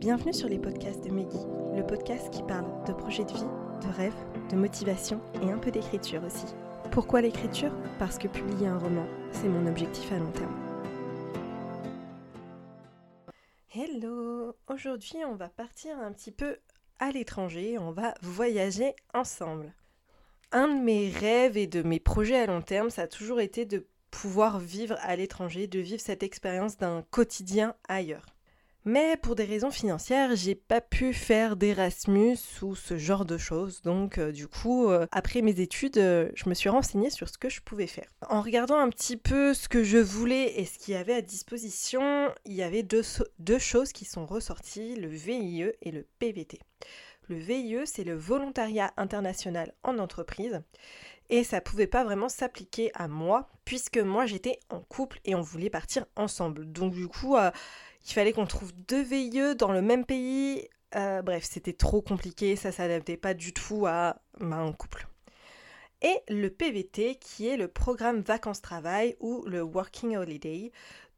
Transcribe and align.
Bienvenue 0.00 0.32
sur 0.32 0.48
les 0.48 0.58
podcasts 0.58 1.04
de 1.04 1.10
Meggy, 1.10 1.44
le 1.76 1.86
podcast 1.86 2.30
qui 2.30 2.42
parle 2.42 2.64
de 2.86 2.94
projets 2.94 3.26
de 3.26 3.34
vie, 3.34 3.86
de 3.86 3.94
rêves, 3.94 4.14
de 4.48 4.56
motivation 4.56 5.20
et 5.42 5.50
un 5.50 5.58
peu 5.58 5.70
d'écriture 5.70 6.24
aussi. 6.24 6.46
Pourquoi 6.90 7.20
l'écriture? 7.20 7.70
Parce 7.98 8.16
que 8.16 8.26
publier 8.26 8.66
un 8.66 8.78
roman, 8.78 9.04
c'est 9.30 9.46
mon 9.46 9.66
objectif 9.66 10.10
à 10.10 10.16
long 10.16 10.30
terme. 10.30 10.56
Hello 13.74 14.56
Aujourd'hui, 14.68 15.18
on 15.28 15.34
va 15.34 15.50
partir 15.50 15.98
un 15.98 16.12
petit 16.12 16.32
peu 16.32 16.56
à 16.98 17.10
l'étranger, 17.10 17.76
on 17.78 17.92
va 17.92 18.14
voyager 18.22 18.94
ensemble. 19.12 19.74
Un 20.50 20.68
de 20.68 20.80
mes 20.80 21.10
rêves 21.10 21.58
et 21.58 21.66
de 21.66 21.82
mes 21.82 22.00
projets 22.00 22.40
à 22.40 22.46
long 22.46 22.62
terme, 22.62 22.88
ça 22.88 23.02
a 23.02 23.06
toujours 23.06 23.42
été 23.42 23.66
de 23.66 23.86
pouvoir 24.10 24.60
vivre 24.60 24.96
à 25.02 25.14
l'étranger, 25.14 25.66
de 25.66 25.78
vivre 25.78 26.00
cette 26.00 26.22
expérience 26.22 26.78
d'un 26.78 27.04
quotidien 27.10 27.74
ailleurs. 27.86 28.24
Mais 28.86 29.18
pour 29.18 29.34
des 29.34 29.44
raisons 29.44 29.70
financières, 29.70 30.34
j'ai 30.36 30.54
pas 30.54 30.80
pu 30.80 31.12
faire 31.12 31.56
d'Erasmus 31.56 32.38
ou 32.62 32.74
ce 32.74 32.96
genre 32.96 33.26
de 33.26 33.36
choses. 33.36 33.82
Donc 33.82 34.16
euh, 34.16 34.32
du 34.32 34.48
coup, 34.48 34.88
euh, 34.88 35.06
après 35.12 35.42
mes 35.42 35.60
études, 35.60 35.98
euh, 35.98 36.30
je 36.34 36.48
me 36.48 36.54
suis 36.54 36.70
renseignée 36.70 37.10
sur 37.10 37.28
ce 37.28 37.36
que 37.36 37.50
je 37.50 37.60
pouvais 37.60 37.86
faire. 37.86 38.08
En 38.30 38.40
regardant 38.40 38.78
un 38.78 38.88
petit 38.88 39.18
peu 39.18 39.52
ce 39.52 39.68
que 39.68 39.84
je 39.84 39.98
voulais 39.98 40.58
et 40.58 40.64
ce 40.64 40.78
qu'il 40.78 40.94
y 40.94 40.96
avait 40.96 41.12
à 41.14 41.20
disposition, 41.20 42.32
il 42.46 42.54
y 42.54 42.62
avait 42.62 42.82
deux, 42.82 43.02
choses 43.58 43.92
qui 43.92 44.06
sont 44.06 44.24
ressorties, 44.24 44.96
le 44.96 45.08
VIE 45.08 45.72
et 45.82 45.90
le 45.90 46.06
PVT. 46.18 46.58
Le 47.28 47.36
VIE, 47.36 47.80
c'est 47.84 48.04
le 48.04 48.16
volontariat 48.16 48.92
international 48.96 49.74
en 49.82 49.98
entreprise. 49.98 50.62
Et 51.28 51.44
ça 51.44 51.60
pouvait 51.60 51.86
pas 51.86 52.02
vraiment 52.02 52.28
s'appliquer 52.28 52.90
à 52.94 53.06
moi, 53.06 53.50
puisque 53.64 53.98
moi 53.98 54.26
j'étais 54.26 54.58
en 54.68 54.80
couple 54.80 55.20
et 55.24 55.36
on 55.36 55.42
voulait 55.42 55.70
partir 55.70 56.06
ensemble. 56.16 56.64
Donc 56.72 56.92
du 56.92 57.06
coup, 57.06 57.36
il 58.06 58.12
fallait 58.12 58.32
qu'on 58.32 58.46
trouve 58.46 58.72
deux 58.88 59.02
VIE 59.02 59.54
dans 59.56 59.72
le 59.72 59.82
même 59.82 60.04
pays. 60.04 60.68
Euh, 60.96 61.22
bref, 61.22 61.44
c'était 61.48 61.72
trop 61.72 62.02
compliqué, 62.02 62.56
ça 62.56 62.72
s'adaptait 62.72 63.16
pas 63.16 63.34
du 63.34 63.52
tout 63.52 63.86
à 63.86 64.16
un 64.40 64.72
couple. 64.72 65.06
Et 66.02 66.16
le 66.28 66.48
PVT, 66.48 67.16
qui 67.16 67.46
est 67.46 67.56
le 67.56 67.68
programme 67.68 68.20
vacances-travail 68.20 69.16
ou 69.20 69.44
le 69.46 69.62
Working 69.62 70.16
Holiday. 70.16 70.72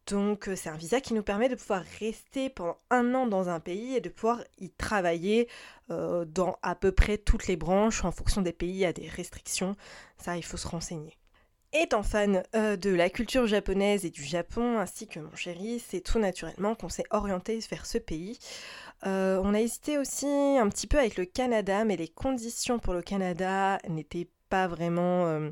Donc 0.08 0.48
euh, 0.48 0.56
c'est 0.56 0.68
un 0.68 0.76
visa 0.76 1.00
qui 1.00 1.14
nous 1.14 1.22
permet 1.22 1.48
de 1.48 1.54
pouvoir 1.54 1.84
rester 2.00 2.50
pendant 2.50 2.76
un 2.90 3.14
an 3.14 3.26
dans 3.26 3.48
un 3.48 3.60
pays 3.60 3.94
et 3.94 4.00
de 4.00 4.08
pouvoir 4.08 4.42
y 4.58 4.70
travailler 4.70 5.48
euh, 5.90 6.24
dans 6.24 6.58
à 6.62 6.74
peu 6.74 6.90
près 6.90 7.18
toutes 7.18 7.46
les 7.46 7.56
branches. 7.56 8.04
En 8.04 8.10
fonction 8.10 8.42
des 8.42 8.52
pays, 8.52 8.70
il 8.70 8.78
y 8.78 8.84
a 8.84 8.92
des 8.92 9.08
restrictions. 9.08 9.76
Ça, 10.18 10.36
il 10.36 10.44
faut 10.44 10.56
se 10.56 10.66
renseigner. 10.66 11.16
Étant 11.74 12.02
fan 12.02 12.42
euh, 12.54 12.76
de 12.76 12.90
la 12.90 13.08
culture 13.08 13.46
japonaise 13.46 14.04
et 14.04 14.10
du 14.10 14.22
Japon, 14.22 14.78
ainsi 14.78 15.06
que 15.06 15.20
mon 15.20 15.34
chéri, 15.34 15.82
c'est 15.88 16.02
tout 16.02 16.18
naturellement 16.18 16.74
qu'on 16.74 16.90
s'est 16.90 17.06
orienté 17.10 17.58
vers 17.70 17.86
ce 17.86 17.96
pays. 17.96 18.38
Euh, 19.06 19.40
on 19.42 19.54
a 19.54 19.60
hésité 19.60 19.96
aussi 19.96 20.26
un 20.26 20.68
petit 20.68 20.86
peu 20.86 20.98
avec 20.98 21.16
le 21.16 21.24
Canada, 21.24 21.86
mais 21.86 21.96
les 21.96 22.08
conditions 22.08 22.78
pour 22.78 22.92
le 22.92 23.00
Canada 23.00 23.78
n'étaient 23.88 24.28
pas 24.50 24.66
vraiment... 24.66 25.26
Euh, 25.28 25.50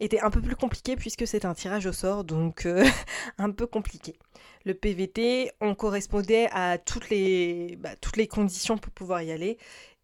étaient 0.00 0.20
un 0.20 0.28
peu 0.28 0.42
plus 0.42 0.56
compliquées 0.56 0.96
puisque 0.96 1.26
c'est 1.26 1.46
un 1.46 1.54
tirage 1.54 1.86
au 1.86 1.92
sort, 1.92 2.24
donc 2.24 2.68
un 3.38 3.50
peu 3.50 3.66
compliqué. 3.66 4.18
Le 4.66 4.74
PVT, 4.74 5.50
on 5.62 5.74
correspondait 5.74 6.48
à 6.52 6.76
toutes 6.76 7.08
les, 7.08 7.76
bah, 7.80 7.96
toutes 8.02 8.18
les 8.18 8.26
conditions 8.26 8.76
pour 8.76 8.92
pouvoir 8.92 9.22
y 9.22 9.32
aller, 9.32 9.56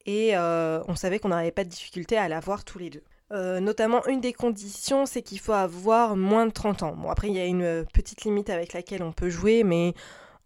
et 0.06 0.38
on 0.38 0.94
savait 0.94 1.18
qu'on 1.18 1.28
n'avait 1.28 1.50
pas 1.50 1.64
de 1.64 1.68
difficulté 1.68 2.16
à 2.16 2.28
l'avoir 2.28 2.64
tous 2.64 2.78
les 2.78 2.88
deux. 2.88 3.02
Euh, 3.32 3.60
notamment, 3.60 4.04
une 4.06 4.20
des 4.20 4.32
conditions, 4.32 5.06
c'est 5.06 5.22
qu'il 5.22 5.38
faut 5.38 5.52
avoir 5.52 6.16
moins 6.16 6.46
de 6.46 6.52
30 6.52 6.82
ans. 6.82 6.96
Bon, 6.96 7.10
après, 7.10 7.28
il 7.28 7.34
y 7.34 7.40
a 7.40 7.44
une 7.46 7.62
euh, 7.62 7.84
petite 7.92 8.24
limite 8.24 8.50
avec 8.50 8.72
laquelle 8.72 9.02
on 9.02 9.12
peut 9.12 9.30
jouer, 9.30 9.62
mais 9.62 9.94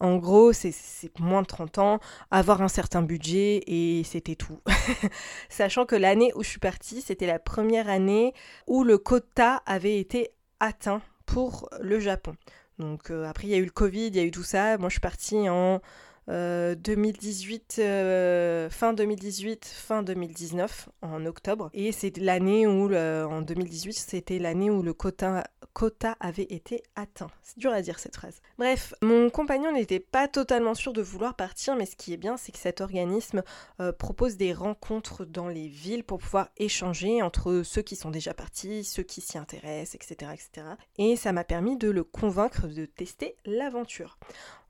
en 0.00 0.16
gros, 0.16 0.52
c'est 0.52 0.74
moins 1.18 1.42
de 1.42 1.46
30 1.46 1.78
ans, 1.78 2.00
avoir 2.30 2.60
un 2.60 2.68
certain 2.68 3.00
budget, 3.00 3.62
et 3.66 4.02
c'était 4.04 4.34
tout. 4.34 4.60
Sachant 5.48 5.86
que 5.86 5.96
l'année 5.96 6.32
où 6.34 6.42
je 6.42 6.48
suis 6.48 6.58
partie, 6.58 7.00
c'était 7.00 7.26
la 7.26 7.38
première 7.38 7.88
année 7.88 8.34
où 8.66 8.84
le 8.84 8.98
quota 8.98 9.62
avait 9.64 9.98
été 9.98 10.30
atteint 10.60 11.00
pour 11.24 11.70
le 11.80 12.00
Japon. 12.00 12.34
Donc 12.78 13.10
euh, 13.10 13.24
après, 13.24 13.46
il 13.46 13.50
y 13.50 13.54
a 13.54 13.58
eu 13.58 13.64
le 13.64 13.70
Covid, 13.70 14.08
il 14.08 14.16
y 14.16 14.20
a 14.20 14.24
eu 14.24 14.30
tout 14.30 14.42
ça. 14.42 14.76
Moi, 14.78 14.88
je 14.88 14.94
suis 14.94 15.00
partie 15.00 15.48
en 15.48 15.80
2018, 16.28 17.76
euh, 17.78 17.82
euh, 17.82 18.70
fin 18.70 18.92
2018, 18.92 19.64
fin 19.66 20.02
2019, 20.02 20.88
en 21.02 21.26
octobre. 21.26 21.70
Et 21.74 21.92
c'est 21.92 22.16
l'année 22.16 22.66
où, 22.66 22.94
en 22.94 23.42
2018, 23.42 23.92
c'était 23.92 24.38
l'année 24.38 24.70
où 24.70 24.82
le 24.82 24.94
quota, 24.94 25.44
quota 25.74 26.16
avait 26.20 26.46
été 26.48 26.82
atteint. 26.96 27.26
C'est 27.42 27.58
dur 27.58 27.72
à 27.72 27.82
dire 27.82 27.98
cette 27.98 28.16
phrase. 28.16 28.40
Bref, 28.58 28.94
mon 29.02 29.28
compagnon 29.28 29.72
n'était 29.72 30.00
pas 30.00 30.28
totalement 30.28 30.74
sûr 30.74 30.92
de 30.92 31.02
vouloir 31.02 31.34
partir, 31.34 31.76
mais 31.76 31.84
ce 31.84 31.96
qui 31.96 32.12
est 32.12 32.16
bien, 32.16 32.36
c'est 32.36 32.52
que 32.52 32.58
cet 32.58 32.80
organisme 32.80 33.42
euh, 33.80 33.92
propose 33.92 34.36
des 34.36 34.52
rencontres 34.52 35.24
dans 35.24 35.48
les 35.48 35.68
villes 35.68 36.04
pour 36.04 36.18
pouvoir 36.18 36.48
échanger 36.56 37.20
entre 37.22 37.62
ceux 37.64 37.82
qui 37.82 37.96
sont 37.96 38.10
déjà 38.10 38.32
partis, 38.32 38.84
ceux 38.84 39.02
qui 39.02 39.20
s'y 39.20 39.36
intéressent, 39.36 39.96
etc., 39.96 40.32
etc. 40.32 40.66
Et 40.96 41.16
ça 41.16 41.32
m'a 41.32 41.44
permis 41.44 41.76
de 41.76 41.90
le 41.90 42.04
convaincre 42.04 42.68
de 42.68 42.86
tester 42.86 43.36
l'aventure. 43.44 44.18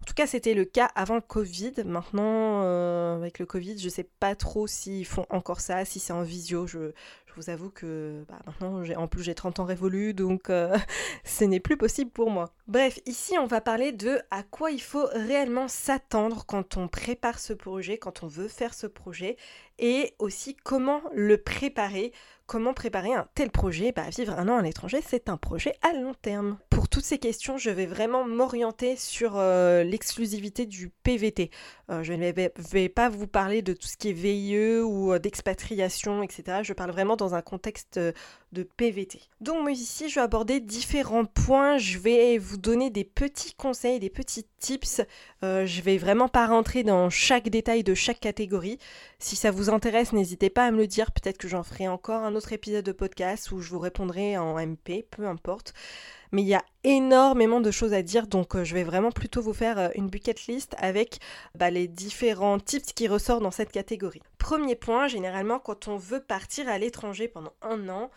En 0.05 0.07
tout 0.07 0.13
cas, 0.13 0.27
c'était 0.27 0.53
le 0.53 0.67
cas 0.67 0.91
avant 0.97 1.15
le 1.15 1.23
Covid. 1.23 1.73
Maintenant, 1.87 2.61
euh, 2.63 3.17
avec 3.17 3.39
le 3.39 3.47
Covid, 3.47 3.79
je 3.79 3.87
ne 3.87 3.91
sais 3.91 4.07
pas 4.21 4.35
trop 4.35 4.67
s'ils 4.67 5.07
font 5.07 5.25
encore 5.31 5.61
ça, 5.61 5.87
si 5.87 5.99
c'est 5.99 6.13
en 6.13 6.23
visio. 6.23 6.67
Je, 6.67 6.93
vous 7.37 7.49
avoue 7.49 7.71
que 7.71 8.23
bah, 8.29 8.39
maintenant, 8.47 8.83
en 8.97 9.09
plus, 9.09 9.23
j'ai 9.23 9.35
30 9.35 9.61
ans 9.61 9.65
révolus, 9.65 10.13
donc 10.13 10.51
euh, 10.51 10.77
ce 11.25 11.45
n'est 11.45 11.59
plus 11.59 11.79
possible 11.79 12.11
pour 12.11 12.31
moi. 12.31 12.53
Bref, 12.69 13.01
ici, 13.07 13.39
on 13.39 13.47
va 13.47 13.63
parler 13.63 13.93
de 13.93 14.21
à 14.31 14.43
quoi 14.43 14.71
il 14.71 14.83
faut 14.83 15.07
réellement 15.15 15.69
s'attendre 15.69 16.45
quand 16.47 16.77
on 16.77 16.87
prépare 16.87 17.39
ce 17.39 17.55
projet, 17.55 17.97
quand 17.97 18.23
on 18.23 18.27
veut 18.27 18.47
faire 18.47 18.75
ce 18.75 18.87
projet, 18.87 19.39
et 19.79 20.15
aussi 20.19 20.55
comment 20.55 21.01
le 21.15 21.39
préparer 21.39 22.13
Comment 22.47 22.75
préparer 22.75 23.15
un 23.15 23.27
tel 23.35 23.51
projet 23.51 23.91
bah, 23.91 24.11
Vivre 24.11 24.39
un 24.39 24.49
an 24.49 24.59
à 24.59 24.63
l'étranger, 24.63 25.01
c'est 25.05 25.31
un 25.31 25.39
projet 25.39 25.73
à 25.81 25.95
long 25.95 26.13
terme. 26.13 26.59
Toutes 26.95 27.05
ces 27.05 27.19
questions, 27.19 27.59
je 27.59 27.71
vais 27.71 27.87
vraiment 27.87 28.25
m'orienter 28.25 28.95
sur 28.95 29.33
euh, 29.35 29.83
l'exclusivité 29.83 30.65
du 30.65 30.91
PVT. 31.03 31.51
Euh, 31.91 32.05
je 32.05 32.13
ne 32.13 32.31
vais, 32.31 32.89
pas 32.89 33.09
vous 33.09 33.27
parler 33.27 33.63
de 33.63 33.73
tout 33.73 33.89
ce 33.89 33.97
qui 33.97 34.11
est 34.11 34.13
VIE 34.13 34.79
ou 34.79 35.13
euh, 35.13 35.19
d'expatriation, 35.19 36.23
etc. 36.23 36.61
Je 36.63 36.73
parle 36.73 36.93
vraiment 36.93 37.17
dans 37.17 37.35
un 37.35 37.43
contexte 37.43 37.99
de 37.99 38.63
PVT. 38.63 39.23
Donc 39.41 39.69
ici, 39.73 40.09
je 40.09 40.15
vais 40.15 40.21
aborder 40.21 40.61
différents 40.61 41.25
points. 41.25 41.79
Je 41.79 41.99
vais 41.99 42.39
vous 42.39 42.59
donner 42.59 42.91
des 42.91 43.03
petits 43.03 43.55
conseils, 43.55 43.99
des 43.99 44.09
petits 44.09 44.47
tips. 44.61 45.03
Je 45.43 45.81
vais 45.83 45.99
vraiment 45.99 46.29
pas 46.29 46.47
rentrer 46.47 46.85
dans 46.85 47.11
chaque 47.11 47.49
détail 47.49 47.83
de 47.83 47.95
chaque 47.95 48.21
catégorie. 48.21 48.79
Si 49.19 49.35
ça 49.35 49.51
vous 49.51 49.69
intéresse, 49.69 50.13
n'hésitez 50.13 50.49
pas 50.49 50.65
à 50.65 50.71
me 50.71 50.77
le 50.77 50.87
dire. 50.87 51.11
Peut-être 51.11 51.39
que 51.39 51.49
j'en 51.49 51.65
ferai 51.65 51.89
encore 51.89 52.23
un 52.23 52.37
autre 52.37 52.53
épisode 52.53 52.85
de 52.85 52.93
podcast 52.93 53.51
où 53.51 53.61
je 53.61 53.71
vous 53.71 53.81
répondrai 53.81 54.39
en 54.39 54.65
MP, 54.65 55.05
peu 55.11 55.27
importe. 55.27 55.75
Mais 56.35 56.43
il 56.43 56.49
y 56.49 56.55
a 56.55 56.65
énormément 56.83 57.61
de 57.61 57.71
choses 57.71 57.93
à 57.93 58.03
dire, 58.03 58.27
donc 58.27 58.57
euh, 58.57 58.65
je 58.65 58.75
vais 58.75 58.83
vraiment 58.83 59.13
plutôt 59.13 59.41
vous 59.41 59.53
faire 59.53 59.79
euh, 59.79 59.89
une 59.95 60.09
bucket 60.09 60.49
list 60.49 60.75
avec 60.79 61.21
bah, 61.55 61.71
les 61.71 61.87
différents 61.87 62.59
tips 62.59 62.93
qui 62.93 63.07
ressortent 63.07 63.45
dans 63.45 63.53
cette 63.53 63.71
catégorie. 63.71 64.21
Premier 64.39 64.75
point, 64.75 65.07
généralement 65.07 65.61
quand 65.61 65.87
on 65.87 65.97
veut 65.97 66.19
partir 66.19 66.69
à 66.69 66.77
l'étranger 66.77 67.29
pendant 67.29 67.53
un 67.63 67.89
an, 67.89 68.11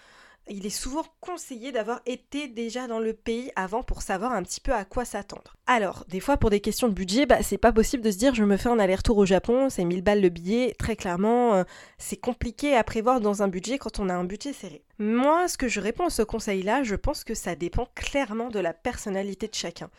il 0.50 0.66
est 0.66 0.70
souvent 0.70 1.04
conseillé 1.20 1.72
d'avoir 1.72 2.02
été 2.06 2.48
déjà 2.48 2.88
dans 2.88 3.00
le 3.00 3.14
pays 3.14 3.52
avant 3.56 3.84
pour 3.84 4.02
savoir 4.02 4.32
un 4.32 4.44
petit 4.44 4.62
peu 4.62 4.74
à 4.74 4.86
quoi 4.86 5.06
s'attendre. 5.06 5.56
Alors, 5.66 6.06
des 6.08 6.20
fois 6.20 6.38
pour 6.38 6.50
des 6.50 6.60
questions 6.60 6.88
de 6.88 6.94
budget, 6.94 7.26
bah, 7.26 7.44
c'est 7.44 7.58
pas 7.58 7.72
possible 7.72 8.04
de 8.04 8.12
se 8.12 8.18
dire 8.18 8.36
je 8.36 8.44
me 8.44 8.58
fais 8.58 8.70
un 8.70 8.80
aller-retour 8.80 9.18
au 9.18 9.26
Japon, 9.26 9.70
c'est 9.70 9.84
1000 9.84 10.02
balles 10.02 10.22
le 10.22 10.30
billet. 10.30 10.76
Très 10.78 10.96
clairement, 10.96 11.56
euh, 11.56 11.64
c'est 11.98 12.18
compliqué 12.18 12.76
à 12.76 12.84
prévoir 12.84 13.20
dans 13.22 13.44
un 13.44 13.48
budget 13.48 13.78
quand 13.78 14.00
on 14.00 14.10
a 14.10 14.14
un 14.14 14.24
budget 14.24 14.54
serré. 14.54 14.84
Moi, 15.00 15.48
ce 15.48 15.58
que 15.58 15.68
je 15.68 15.80
réponds 15.80 16.06
à 16.06 16.10
ce 16.10 16.24
conseil-là, 16.24 16.84
je 16.84 16.96
pense 16.96 17.24
que 17.24 17.34
ça 17.34 17.56
dépend 17.56 17.88
clairement 17.96 18.50
de 18.50 18.60
la 18.60 18.74
personnalité 18.74 19.48
de 19.48 19.56
chacun. 19.56 19.90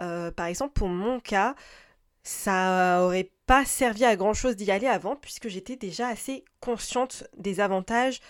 Euh, 0.00 0.30
par 0.30 0.46
exemple, 0.46 0.72
pour 0.72 0.88
mon 0.88 1.20
cas, 1.20 1.54
ça 2.22 3.00
aurait 3.04 3.30
pas 3.46 3.64
servi 3.64 4.04
à 4.04 4.16
grand 4.16 4.34
chose 4.34 4.56
d'y 4.56 4.70
aller 4.70 4.86
avant 4.86 5.16
puisque 5.16 5.48
j'étais 5.48 5.76
déjà 5.76 6.08
assez 6.08 6.44
consciente 6.60 7.24
des 7.36 7.60
avantages 7.60 8.20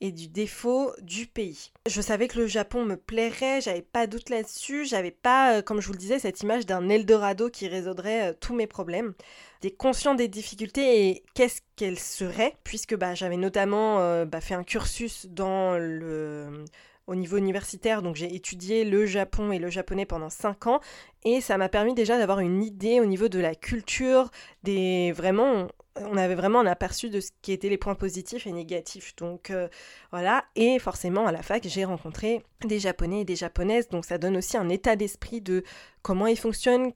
et 0.00 0.12
du 0.12 0.28
défaut 0.28 0.92
du 1.02 1.26
pays. 1.26 1.72
Je 1.86 2.00
savais 2.00 2.28
que 2.28 2.38
le 2.38 2.46
Japon 2.46 2.84
me 2.84 2.96
plairait, 2.96 3.60
j'avais 3.60 3.82
pas 3.82 4.06
doute 4.06 4.30
là-dessus, 4.30 4.84
j'avais 4.84 5.10
pas, 5.10 5.56
euh, 5.56 5.62
comme 5.62 5.80
je 5.80 5.86
vous 5.86 5.92
le 5.92 5.98
disais, 5.98 6.18
cette 6.18 6.40
image 6.42 6.66
d'un 6.66 6.88
Eldorado 6.88 7.50
qui 7.50 7.68
résoudrait 7.68 8.30
euh, 8.30 8.34
tous 8.38 8.54
mes 8.54 8.66
problèmes. 8.66 9.14
J'étais 9.62 9.74
conscient 9.74 10.14
des 10.14 10.28
difficultés 10.28 11.08
et 11.08 11.24
qu'est-ce 11.34 11.60
qu'elles 11.76 11.98
seraient, 11.98 12.54
puisque 12.64 12.96
bah, 12.96 13.14
j'avais 13.14 13.36
notamment 13.36 14.00
euh, 14.00 14.24
bah, 14.24 14.40
fait 14.40 14.54
un 14.54 14.64
cursus 14.64 15.26
dans 15.26 15.76
le 15.76 16.64
au 17.08 17.14
niveau 17.14 17.38
universitaire, 17.38 18.02
donc 18.02 18.16
j'ai 18.16 18.32
étudié 18.34 18.84
le 18.84 19.06
Japon 19.06 19.50
et 19.50 19.58
le 19.58 19.70
japonais 19.70 20.04
pendant 20.04 20.28
5 20.28 20.66
ans, 20.66 20.80
et 21.24 21.40
ça 21.40 21.56
m'a 21.56 21.68
permis 21.68 21.94
déjà 21.94 22.18
d'avoir 22.18 22.40
une 22.40 22.62
idée 22.62 23.00
au 23.00 23.06
niveau 23.06 23.28
de 23.28 23.40
la 23.40 23.54
culture, 23.54 24.30
des 24.62 25.10
vraiment 25.12 25.68
on 26.00 26.16
avait 26.16 26.34
vraiment 26.34 26.60
un 26.60 26.66
aperçu 26.66 27.10
de 27.10 27.18
ce 27.18 27.30
qui 27.42 27.50
étaient 27.50 27.68
les 27.68 27.78
points 27.78 27.96
positifs 27.96 28.46
et 28.46 28.52
négatifs. 28.52 29.16
Donc 29.16 29.50
euh, 29.50 29.68
voilà, 30.12 30.44
et 30.54 30.78
forcément 30.78 31.26
à 31.26 31.32
la 31.32 31.42
fac, 31.42 31.66
j'ai 31.66 31.84
rencontré 31.84 32.44
des 32.64 32.78
Japonais 32.78 33.22
et 33.22 33.24
des 33.24 33.34
Japonaises, 33.34 33.88
donc 33.88 34.04
ça 34.04 34.18
donne 34.18 34.36
aussi 34.36 34.56
un 34.56 34.68
état 34.68 34.94
d'esprit 34.94 35.40
de 35.40 35.64
comment 36.02 36.28
ils 36.28 36.38
fonctionnent, 36.38 36.92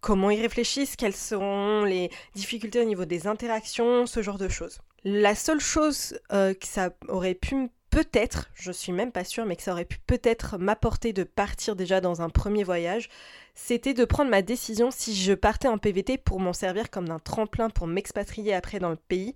comment 0.00 0.30
ils 0.30 0.40
réfléchissent, 0.40 0.96
quelles 0.96 1.16
seront 1.16 1.84
les 1.84 2.10
difficultés 2.34 2.80
au 2.80 2.84
niveau 2.84 3.04
des 3.04 3.26
interactions, 3.26 4.06
ce 4.06 4.22
genre 4.22 4.38
de 4.38 4.48
choses. 4.48 4.78
La 5.04 5.34
seule 5.34 5.60
chose 5.60 6.18
euh, 6.32 6.54
que 6.54 6.66
ça 6.66 6.90
aurait 7.08 7.34
pu 7.34 7.70
peut-être, 7.90 8.48
je 8.54 8.72
suis 8.72 8.92
même 8.92 9.12
pas 9.12 9.24
sûre, 9.24 9.46
mais 9.46 9.56
que 9.56 9.62
ça 9.62 9.72
aurait 9.72 9.84
pu 9.84 9.98
peut-être 10.06 10.58
m'apporter 10.58 11.12
de 11.12 11.24
partir 11.24 11.76
déjà 11.76 12.00
dans 12.00 12.22
un 12.22 12.30
premier 12.30 12.64
voyage, 12.64 13.08
c'était 13.54 13.94
de 13.94 14.04
prendre 14.04 14.30
ma 14.30 14.42
décision 14.42 14.90
si 14.90 15.14
je 15.14 15.32
partais 15.32 15.68
en 15.68 15.78
PVT 15.78 16.18
pour 16.18 16.40
m'en 16.40 16.52
servir 16.52 16.90
comme 16.90 17.08
d'un 17.08 17.18
tremplin 17.18 17.68
pour 17.68 17.86
m'expatrier 17.86 18.54
après 18.54 18.78
dans 18.78 18.90
le 18.90 18.96
pays 18.96 19.34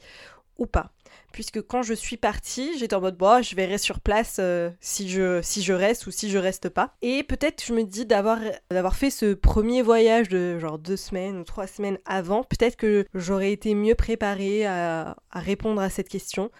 ou 0.57 0.67
pas. 0.67 0.93
Puisque 1.33 1.61
quand 1.63 1.83
je 1.83 1.95
suis 1.95 2.17
partie, 2.17 2.79
j'étais 2.79 2.95
en 2.95 3.01
mode 3.01 3.19
je 3.43 3.57
verrai 3.57 3.77
sur 3.77 3.99
place 4.01 4.37
euh, 4.39 4.71
si, 4.81 5.09
je, 5.09 5.43
si 5.43 5.63
je 5.63 5.73
reste 5.73 6.07
ou 6.07 6.13
si 6.13 6.31
je 6.31 6.39
reste 6.39 6.69
pas. 6.69 6.95
Et 7.03 7.25
peut-être 7.25 7.65
je 7.65 7.73
me 7.73 7.83
dis 7.83 8.07
d'avoir 8.07 8.39
d'avoir 8.71 8.95
fait 8.95 9.11
ce 9.11 9.35
premier 9.35 9.83
voyage 9.83 10.29
de 10.29 10.59
genre 10.61 10.79
deux 10.79 10.97
semaines 10.97 11.39
ou 11.39 11.45
trois 11.45 11.67
semaines 11.67 11.99
avant, 12.05 12.45
peut-être 12.45 12.77
que 12.77 13.05
j'aurais 13.15 13.53
été 13.53 13.75
mieux 13.75 13.97
préparée 13.97 14.65
à 14.65 15.17
répondre 15.33 15.83
à 15.83 15.91
cette 15.91 16.09
question. 16.09 16.51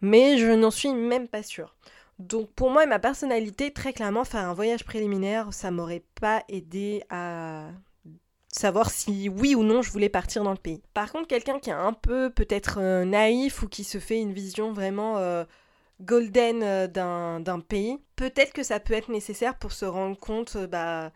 Mais 0.00 0.38
je 0.38 0.46
n'en 0.46 0.70
suis 0.70 0.92
même 0.92 1.28
pas 1.28 1.42
sûre. 1.42 1.74
Donc 2.18 2.50
pour 2.52 2.70
moi 2.70 2.84
et 2.84 2.86
ma 2.86 2.98
personnalité, 2.98 3.72
très 3.72 3.92
clairement, 3.92 4.24
faire 4.24 4.48
un 4.48 4.54
voyage 4.54 4.84
préliminaire, 4.84 5.52
ça 5.52 5.70
m'aurait 5.70 6.04
pas 6.20 6.44
aidé 6.48 7.02
à 7.08 7.68
savoir 8.52 8.90
si 8.90 9.28
oui 9.28 9.54
ou 9.54 9.62
non 9.62 9.82
je 9.82 9.90
voulais 9.90 10.08
partir 10.08 10.42
dans 10.42 10.50
le 10.50 10.58
pays. 10.58 10.82
Par 10.94 11.12
contre, 11.12 11.28
quelqu'un 11.28 11.58
qui 11.58 11.70
est 11.70 11.74
un 11.74 11.92
peu 11.92 12.30
peut-être 12.30 12.78
euh, 12.80 13.04
naïf 13.04 13.62
ou 13.62 13.68
qui 13.68 13.84
se 13.84 13.98
fait 13.98 14.20
une 14.20 14.32
vision 14.32 14.72
vraiment 14.72 15.18
euh, 15.18 15.44
golden 16.00 16.62
euh, 16.62 16.86
d'un 16.88 17.60
pays, 17.60 17.98
peut-être 18.16 18.52
que 18.52 18.62
ça 18.62 18.80
peut 18.80 18.94
être 18.94 19.10
nécessaire 19.10 19.58
pour 19.58 19.72
se 19.72 19.84
rendre 19.84 20.18
compte 20.18 20.56
bah, 20.56 21.12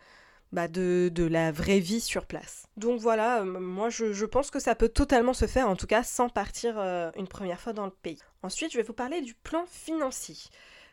bah 0.51 0.67
de, 0.67 1.11
la 1.29 1.51
vraie 1.51 1.79
vie 1.79 2.01
sur 2.01 2.25
place. 2.25 2.65
Donc 2.77 2.99
voilà, 2.99 3.43
moi 3.43 3.89
je, 3.89 4.13
je, 4.13 4.25
pense 4.25 4.49
que 4.49 4.59
ça 4.59 4.73
peut 4.73 4.89
totalement 4.89 5.33
se 5.33 5.45
faire, 5.45 5.67
en 5.69 5.75
tout 5.75 5.87
cas 5.87 6.03
sans 6.03 6.29
partir 6.29 6.79
une 7.15 7.27
première 7.27 7.59
fois 7.59 7.73
dans 7.73 7.85
le 7.85 7.91
pays. 7.91 8.19
Ensuite, 8.45 8.71
je 8.71 8.77
vais 8.77 8.83
vous 8.83 8.93
parler 8.93 9.21
du 9.21 9.33
plan 9.33 9.65
financier. 9.65 10.35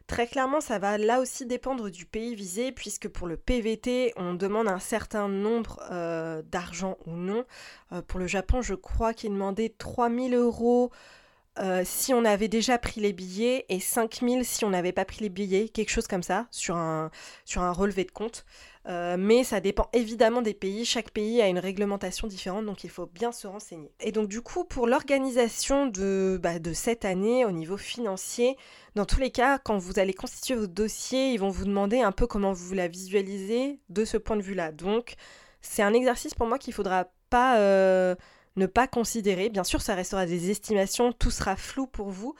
Très 0.06 0.26
clairement, 0.26 0.62
ça 0.62 0.78
va 0.78 0.96
là 0.96 1.20
aussi 1.20 1.44
dépendre 1.44 1.90
du 1.90 2.06
pays 2.06 2.34
visé, 2.34 2.72
puisque 2.72 3.08
pour 3.08 3.26
le 3.26 3.36
PVT, 3.36 4.14
on 4.16 4.32
demande 4.32 4.68
un 4.68 4.78
certain 4.78 5.28
nombre 5.28 5.78
euh, 5.90 6.40
d'argent 6.40 6.96
ou 7.04 7.12
non. 7.12 7.44
Euh, 7.92 8.00
pour 8.00 8.18
le 8.18 8.26
Japon, 8.26 8.62
je 8.62 8.72
crois 8.72 9.12
qu'il 9.12 9.32
demandait 9.32 9.68
3000 9.68 10.34
euros 10.34 10.90
euh, 11.58 11.82
si 11.84 12.14
on 12.14 12.24
avait 12.24 12.48
déjà 12.48 12.78
pris 12.78 13.00
les 13.00 13.12
billets 13.12 13.66
et 13.68 13.78
5000 13.78 14.44
si 14.44 14.64
on 14.64 14.70
n'avait 14.70 14.92
pas 14.92 15.04
pris 15.04 15.18
les 15.20 15.28
billets, 15.28 15.68
quelque 15.68 15.90
chose 15.90 16.06
comme 16.06 16.22
ça, 16.22 16.46
sur 16.50 16.76
un, 16.76 17.10
sur 17.44 17.62
un 17.62 17.72
relevé 17.72 18.04
de 18.04 18.10
compte. 18.10 18.46
Euh, 18.88 19.16
mais 19.18 19.44
ça 19.44 19.60
dépend 19.60 19.88
évidemment 19.92 20.40
des 20.40 20.54
pays. 20.54 20.84
Chaque 20.86 21.10
pays 21.10 21.42
a 21.42 21.48
une 21.48 21.58
réglementation 21.58 22.26
différente, 22.26 22.64
donc 22.64 22.84
il 22.84 22.90
faut 22.90 23.06
bien 23.06 23.32
se 23.32 23.46
renseigner. 23.46 23.92
Et 24.00 24.12
donc 24.12 24.28
du 24.28 24.40
coup, 24.40 24.64
pour 24.64 24.86
l'organisation 24.86 25.86
de, 25.86 26.40
bah, 26.42 26.58
de 26.58 26.72
cette 26.72 27.04
année 27.04 27.44
au 27.44 27.52
niveau 27.52 27.76
financier, 27.76 28.56
dans 28.94 29.04
tous 29.04 29.20
les 29.20 29.30
cas, 29.30 29.58
quand 29.58 29.76
vous 29.76 29.98
allez 29.98 30.14
constituer 30.14 30.54
votre 30.54 30.72
dossier, 30.72 31.32
ils 31.32 31.38
vont 31.38 31.50
vous 31.50 31.66
demander 31.66 32.00
un 32.00 32.12
peu 32.12 32.26
comment 32.26 32.52
vous 32.52 32.72
la 32.74 32.88
visualisez 32.88 33.78
de 33.90 34.04
ce 34.06 34.16
point 34.16 34.36
de 34.36 34.42
vue-là. 34.42 34.72
Donc 34.72 35.14
c'est 35.60 35.82
un 35.82 35.92
exercice 35.92 36.34
pour 36.34 36.46
moi 36.46 36.58
qu'il 36.58 36.72
faudra 36.72 37.06
pas... 37.28 37.58
Euh, 37.58 38.14
ne 38.56 38.66
pas 38.66 38.86
considérer. 38.86 39.48
Bien 39.48 39.64
sûr, 39.64 39.80
ça 39.80 39.94
restera 39.94 40.26
des 40.26 40.50
estimations, 40.50 41.12
tout 41.12 41.30
sera 41.30 41.56
flou 41.56 41.86
pour 41.86 42.10
vous, 42.10 42.34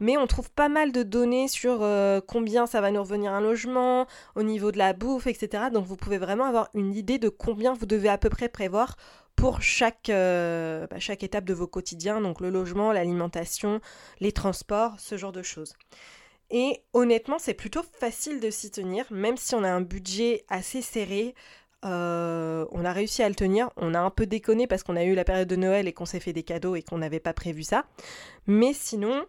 mais 0.00 0.16
on 0.16 0.26
trouve 0.26 0.50
pas 0.50 0.68
mal 0.68 0.92
de 0.92 1.02
données 1.02 1.48
sur 1.48 1.82
euh, 1.82 2.20
combien 2.26 2.66
ça 2.66 2.80
va 2.80 2.90
nous 2.90 3.02
revenir 3.02 3.32
un 3.32 3.40
logement, 3.40 4.06
au 4.36 4.42
niveau 4.42 4.72
de 4.72 4.78
la 4.78 4.92
bouffe, 4.92 5.26
etc. 5.26 5.64
Donc 5.72 5.86
vous 5.86 5.96
pouvez 5.96 6.18
vraiment 6.18 6.44
avoir 6.44 6.68
une 6.74 6.94
idée 6.94 7.18
de 7.18 7.28
combien 7.28 7.74
vous 7.74 7.86
devez 7.86 8.08
à 8.08 8.18
peu 8.18 8.30
près 8.30 8.48
prévoir 8.48 8.96
pour 9.36 9.62
chaque, 9.62 10.08
euh, 10.10 10.86
bah, 10.88 10.98
chaque 10.98 11.22
étape 11.22 11.44
de 11.44 11.54
vos 11.54 11.68
quotidiens, 11.68 12.20
donc 12.20 12.40
le 12.40 12.50
logement, 12.50 12.92
l'alimentation, 12.92 13.80
les 14.20 14.32
transports, 14.32 14.98
ce 14.98 15.16
genre 15.16 15.32
de 15.32 15.42
choses. 15.42 15.74
Et 16.50 16.82
honnêtement, 16.92 17.38
c'est 17.38 17.54
plutôt 17.54 17.82
facile 18.00 18.40
de 18.40 18.50
s'y 18.50 18.70
tenir, 18.70 19.04
même 19.10 19.36
si 19.36 19.54
on 19.54 19.62
a 19.62 19.70
un 19.70 19.82
budget 19.82 20.44
assez 20.48 20.82
serré. 20.82 21.34
Euh, 21.84 22.66
on 22.72 22.84
a 22.84 22.92
réussi 22.92 23.22
à 23.22 23.28
le 23.28 23.34
tenir. 23.34 23.70
On 23.76 23.94
a 23.94 24.00
un 24.00 24.10
peu 24.10 24.26
déconné 24.26 24.66
parce 24.66 24.82
qu'on 24.82 24.96
a 24.96 25.04
eu 25.04 25.14
la 25.14 25.24
période 25.24 25.48
de 25.48 25.56
Noël 25.56 25.88
et 25.88 25.92
qu'on 25.92 26.06
s'est 26.06 26.20
fait 26.20 26.32
des 26.32 26.42
cadeaux 26.42 26.74
et 26.74 26.82
qu'on 26.82 26.98
n'avait 26.98 27.20
pas 27.20 27.32
prévu 27.32 27.62
ça. 27.62 27.84
Mais 28.46 28.72
sinon, 28.72 29.24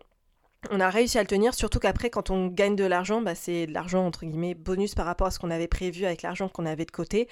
on 0.71 0.79
a 0.79 0.89
réussi 0.89 1.17
à 1.17 1.21
le 1.21 1.27
tenir, 1.27 1.53
surtout 1.53 1.79
qu'après, 1.79 2.09
quand 2.09 2.29
on 2.29 2.47
gagne 2.47 2.75
de 2.75 2.83
l'argent, 2.83 3.21
bah, 3.21 3.35
c'est 3.35 3.67
de 3.67 3.73
l'argent 3.73 4.05
entre 4.05 4.25
guillemets 4.25 4.55
bonus 4.55 4.95
par 4.95 5.05
rapport 5.05 5.27
à 5.27 5.31
ce 5.31 5.39
qu'on 5.39 5.51
avait 5.51 5.67
prévu 5.67 6.05
avec 6.05 6.21
l'argent 6.21 6.49
qu'on 6.49 6.65
avait 6.65 6.85
de 6.85 6.91
côté. 6.91 7.27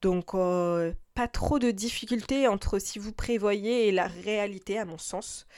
Donc, 0.00 0.34
euh, 0.34 0.92
pas 1.18 1.26
trop 1.26 1.58
de 1.58 1.72
difficultés 1.72 2.46
entre 2.46 2.78
si 2.78 3.00
vous 3.00 3.10
prévoyez 3.10 3.88
et 3.88 3.90
la 3.90 4.06
réalité, 4.06 4.78
à 4.78 4.84
mon 4.84 4.98
sens. 4.98 5.48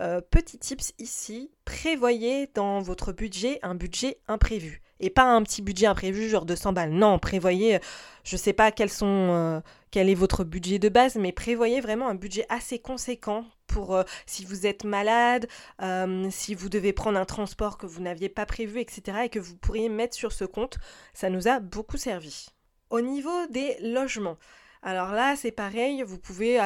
Euh, 0.00 0.20
petit 0.20 0.58
tips 0.58 0.92
ici, 0.98 1.52
prévoyez 1.64 2.50
dans 2.52 2.80
votre 2.80 3.12
budget 3.12 3.60
un 3.62 3.76
budget 3.76 4.18
imprévu. 4.26 4.82
Et 4.98 5.10
pas 5.10 5.22
un 5.22 5.40
petit 5.44 5.62
budget 5.62 5.86
imprévu, 5.86 6.28
genre 6.28 6.44
de 6.44 6.56
100 6.56 6.72
balles. 6.72 6.90
Non, 6.90 7.20
prévoyez, 7.20 7.78
je 8.24 8.36
sais 8.36 8.52
pas 8.52 8.72
quels 8.72 8.90
sont, 8.90 9.06
euh, 9.06 9.60
quel 9.92 10.10
est 10.10 10.16
votre 10.16 10.42
budget 10.42 10.80
de 10.80 10.88
base, 10.88 11.14
mais 11.14 11.30
prévoyez 11.30 11.80
vraiment 11.80 12.08
un 12.08 12.16
budget 12.16 12.44
assez 12.48 12.80
conséquent 12.80 13.44
pour 13.68 13.94
euh, 13.94 14.02
si 14.26 14.44
vous 14.44 14.66
êtes 14.66 14.82
malade, 14.82 15.46
euh, 15.80 16.26
si 16.32 16.56
vous 16.56 16.68
devez 16.68 16.92
prendre 16.92 17.20
un 17.20 17.24
transport 17.24 17.78
que 17.78 17.86
vous 17.86 18.02
n'aviez 18.02 18.28
pas 18.28 18.46
prévu, 18.46 18.80
etc. 18.80 19.18
et 19.26 19.28
que 19.28 19.38
vous 19.38 19.54
pourriez 19.54 19.88
mettre 19.88 20.16
sur 20.16 20.32
ce 20.32 20.44
compte. 20.44 20.78
Ça 21.12 21.30
nous 21.30 21.46
a 21.46 21.60
beaucoup 21.60 21.98
servi. 21.98 22.46
Au 22.90 23.00
niveau 23.00 23.46
des 23.50 23.76
logements, 23.80 24.38
alors 24.84 25.12
là 25.12 25.34
c'est 25.34 25.50
pareil, 25.50 26.02
vous 26.04 26.18
pouvez 26.18 26.60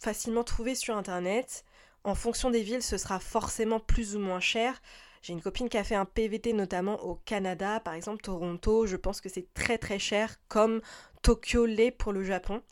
facilement 0.00 0.44
trouver 0.44 0.74
sur 0.74 0.96
Internet. 0.96 1.64
En 2.04 2.14
fonction 2.14 2.50
des 2.50 2.62
villes, 2.62 2.82
ce 2.82 2.98
sera 2.98 3.18
forcément 3.18 3.80
plus 3.80 4.14
ou 4.14 4.18
moins 4.18 4.40
cher. 4.40 4.80
J'ai 5.22 5.32
une 5.32 5.40
copine 5.40 5.68
qui 5.70 5.78
a 5.78 5.84
fait 5.84 5.94
un 5.94 6.04
PVT 6.04 6.52
notamment 6.52 7.02
au 7.02 7.14
Canada, 7.14 7.80
par 7.80 7.94
exemple 7.94 8.22
Toronto, 8.22 8.86
je 8.86 8.96
pense 8.96 9.20
que 9.20 9.30
c'est 9.30 9.52
très 9.54 9.78
très 9.78 9.98
cher, 9.98 10.36
comme 10.48 10.82
Tokyo 11.22 11.66
l'est 11.66 11.90
pour 11.90 12.12
le 12.12 12.22
Japon. 12.22 12.62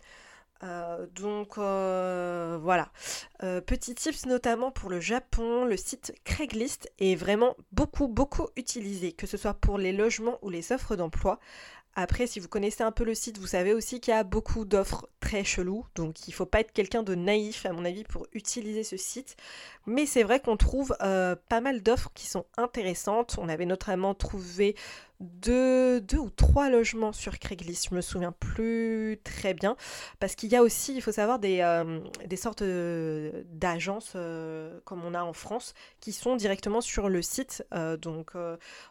Euh, 0.65 1.07
donc 1.15 1.59
euh, 1.59 2.59
voilà. 2.61 2.91
Euh, 3.43 3.61
petit 3.61 3.95
tips 3.95 4.27
notamment 4.27 4.71
pour 4.71 4.91
le 4.91 5.01
Japon, 5.01 5.65
le 5.65 5.77
site 5.77 6.15
Craigslist 6.25 6.93
est 6.99 7.17
vraiment 7.17 7.57
beaucoup 7.73 8.07
beaucoup 8.07 8.49
utilisé, 8.57 9.13
que 9.13 9.27
ce 9.27 9.37
soit 9.37 9.55
pour 9.55 9.79
les 9.79 9.93
logements 9.93 10.39
ou 10.43 10.51
les 10.51 10.73
offres 10.73 10.95
d'emploi. 10.95 11.41
Après, 11.95 12.27
si 12.27 12.41
vous 12.41 12.49
connaissez 12.49 12.83
un 12.83 12.91
peu 12.91 13.05
le 13.05 13.15
site, 13.15 13.39
vous 13.39 13.47
savez 13.47 13.75
aussi 13.75 14.01
qu'il 14.01 14.15
y 14.15 14.17
a 14.17 14.25
beaucoup 14.25 14.65
d'offres 14.65 15.09
très 15.21 15.45
cheloues, 15.45 15.85
donc 15.95 16.27
il 16.27 16.31
ne 16.31 16.35
faut 16.35 16.47
pas 16.47 16.61
être 16.61 16.73
quelqu'un 16.73 17.03
de 17.03 17.15
naïf, 17.15 17.67
à 17.67 17.73
mon 17.73 17.85
avis, 17.85 18.05
pour 18.05 18.27
utiliser 18.33 18.83
ce 18.83 18.97
site. 18.97 19.37
Mais 19.87 20.07
c'est 20.07 20.23
vrai 20.23 20.41
qu'on 20.41 20.57
trouve 20.57 20.97
euh, 21.03 21.37
pas 21.51 21.61
mal 21.61 21.83
d'offres 21.83 22.11
qui 22.15 22.27
sont 22.27 22.47
intéressantes. 22.57 23.37
On 23.39 23.49
avait 23.49 23.67
notamment 23.67 24.15
trouvé 24.15 24.75
deux, 25.23 26.03
ou 26.19 26.31
trois 26.31 26.69
logements 26.69 27.13
sur 27.13 27.39
Craigslist, 27.39 27.89
je 27.91 27.95
me 27.95 28.01
souviens 28.01 28.33
plus 28.33 29.19
très 29.25 29.55
bien, 29.55 29.77
parce 30.21 30.35
qu'il 30.35 30.51
y 30.51 30.57
a 30.57 30.63
aussi, 30.63 30.95
il 30.95 31.03
faut 31.03 31.13
savoir, 31.13 31.39
des, 31.39 31.61
euh, 31.61 32.01
des 32.27 32.37
sortes 32.37 32.63
d'agences 32.63 34.13
euh, 34.17 34.81
comme 34.85 35.05
on 35.05 35.15
a 35.15 35.23
en 35.23 35.33
France 35.33 35.75
qui 36.01 36.13
sont 36.13 36.37
directement 36.37 36.81
sur 36.81 37.09
le 37.09 37.23
site. 37.23 37.65
donc 38.01 38.33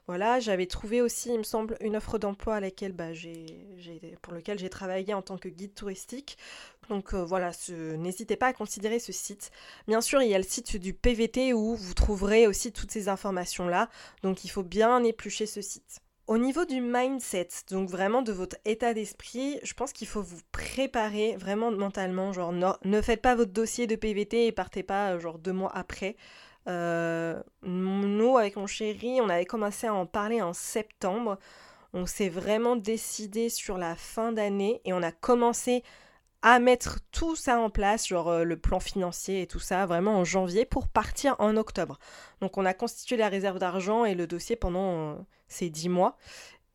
voilà, 0.08 0.40
j'avais 0.40 0.66
trouvé 0.66 1.02
aussi, 1.02 1.30
il 1.30 1.40
me 1.40 1.44
semble, 1.44 1.78
une 1.82 1.96
offre 1.96 2.18
d'emploi 2.18 2.56
à 2.56 2.60
laquelle 2.60 2.94
bah, 2.94 3.12
lequel 3.12 4.60
j'ai 4.60 4.70
travaillé 4.70 5.14
en 5.14 5.22
tant 5.22 5.38
que 5.38 5.50
guide 5.50 5.74
touristique. 5.74 6.38
Donc 6.90 7.14
euh, 7.14 7.24
voilà, 7.24 7.52
n'hésitez 7.70 8.36
pas 8.36 8.48
à 8.48 8.54
considérer 8.54 9.00
ce 9.00 9.12
site. 9.12 9.52
Bien 9.88 10.02
sûr, 10.02 10.22
il 10.22 10.30
y 10.30 10.36
a 10.36 10.38
le 10.38 10.44
site 10.44 10.78
du 10.78 10.94
PVT 10.94 11.54
où 11.54 11.76
vous 11.76 11.94
trouverez 11.94 12.48
aussi 12.48 12.72
toutes 12.72 12.92
ces 12.92 13.08
informations-là. 13.08 13.90
Donc 14.24 14.44
il 14.44 14.50
faut 14.50 14.64
bien 14.64 15.04
éplucher 15.04 15.46
ce 15.46 15.62
site. 15.62 16.02
Au 16.28 16.38
niveau 16.38 16.66
du 16.66 16.82
mindset, 16.82 17.50
donc 17.70 17.90
vraiment 17.90 18.22
de 18.22 18.32
votre 18.32 18.56
état 18.64 18.94
d'esprit, 18.94 19.60
je 19.64 19.74
pense 19.74 19.92
qu'il 19.92 20.08
faut 20.08 20.22
vous 20.22 20.40
préparer 20.52 21.36
vraiment 21.36 21.72
mentalement. 21.72 22.32
Genre, 22.32 22.54
ne 22.54 23.02
faites 23.02 23.22
pas 23.22 23.36
votre 23.36 23.52
dossier 23.52 23.88
de 23.88 23.96
PVT 23.96 24.48
et 24.48 24.52
partez 24.52 24.84
pas 24.84 25.14
euh, 25.14 25.20
genre 25.20 25.40
deux 25.40 25.52
mois 25.52 25.72
après. 25.76 26.16
Euh, 26.68 27.42
nous, 27.64 28.38
avec 28.38 28.56
mon 28.56 28.68
chéri, 28.68 29.20
on 29.20 29.30
avait 29.30 29.46
commencé 29.46 29.88
à 29.88 29.94
en 29.94 30.06
parler 30.06 30.42
en 30.42 30.54
septembre. 30.54 31.38
On 31.94 32.06
s'est 32.06 32.30
vraiment 32.30 32.76
décidé 32.76 33.50
sur 33.50 33.78
la 33.78 33.96
fin 33.96 34.32
d'année 34.32 34.80
et 34.86 34.94
on 34.94 35.04
a 35.04 35.12
commencé 35.12 35.84
à 36.42 36.60
mettre 36.60 37.00
tout 37.12 37.36
ça 37.36 37.60
en 37.60 37.70
place, 37.70 38.08
genre 38.08 38.30
euh, 38.30 38.44
le 38.44 38.58
plan 38.58 38.80
financier 38.80 39.42
et 39.42 39.48
tout 39.48 39.60
ça, 39.60 39.86
vraiment 39.86 40.18
en 40.18 40.24
janvier 40.24 40.66
pour 40.66 40.88
partir 40.88 41.36
en 41.40 41.56
octobre. 41.56 42.00
Donc 42.42 42.58
on 42.58 42.66
a 42.66 42.74
constitué 42.74 43.16
la 43.18 43.30
réserve 43.30 43.60
d'argent 43.60 44.06
et 44.06 44.16
le 44.16 44.26
dossier 44.28 44.56
pendant 44.56 45.12
euh, 45.12 45.16
ces 45.48 45.70
dix 45.70 45.90
mois 45.90 46.18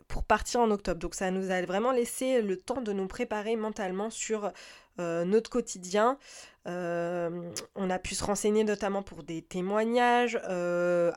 pour 0.08 0.22
partir 0.22 0.60
en 0.60 0.70
octobre. 0.70 1.00
Donc 1.00 1.14
ça 1.14 1.32
nous 1.32 1.50
a 1.50 1.60
vraiment 1.62 1.90
laissé 1.90 2.40
le 2.42 2.56
temps 2.56 2.80
de 2.80 2.92
nous 2.92 3.08
préparer 3.08 3.56
mentalement 3.56 4.08
sur 4.08 4.52
euh, 5.00 5.24
notre 5.24 5.50
quotidien. 5.50 6.16
on 6.64 7.90
a 7.90 7.98
pu 7.98 8.14
se 8.14 8.24
renseigner 8.24 8.62
notamment 8.62 9.02
pour 9.02 9.24
des 9.24 9.42
témoignages. 9.42 10.38
on 10.48 11.10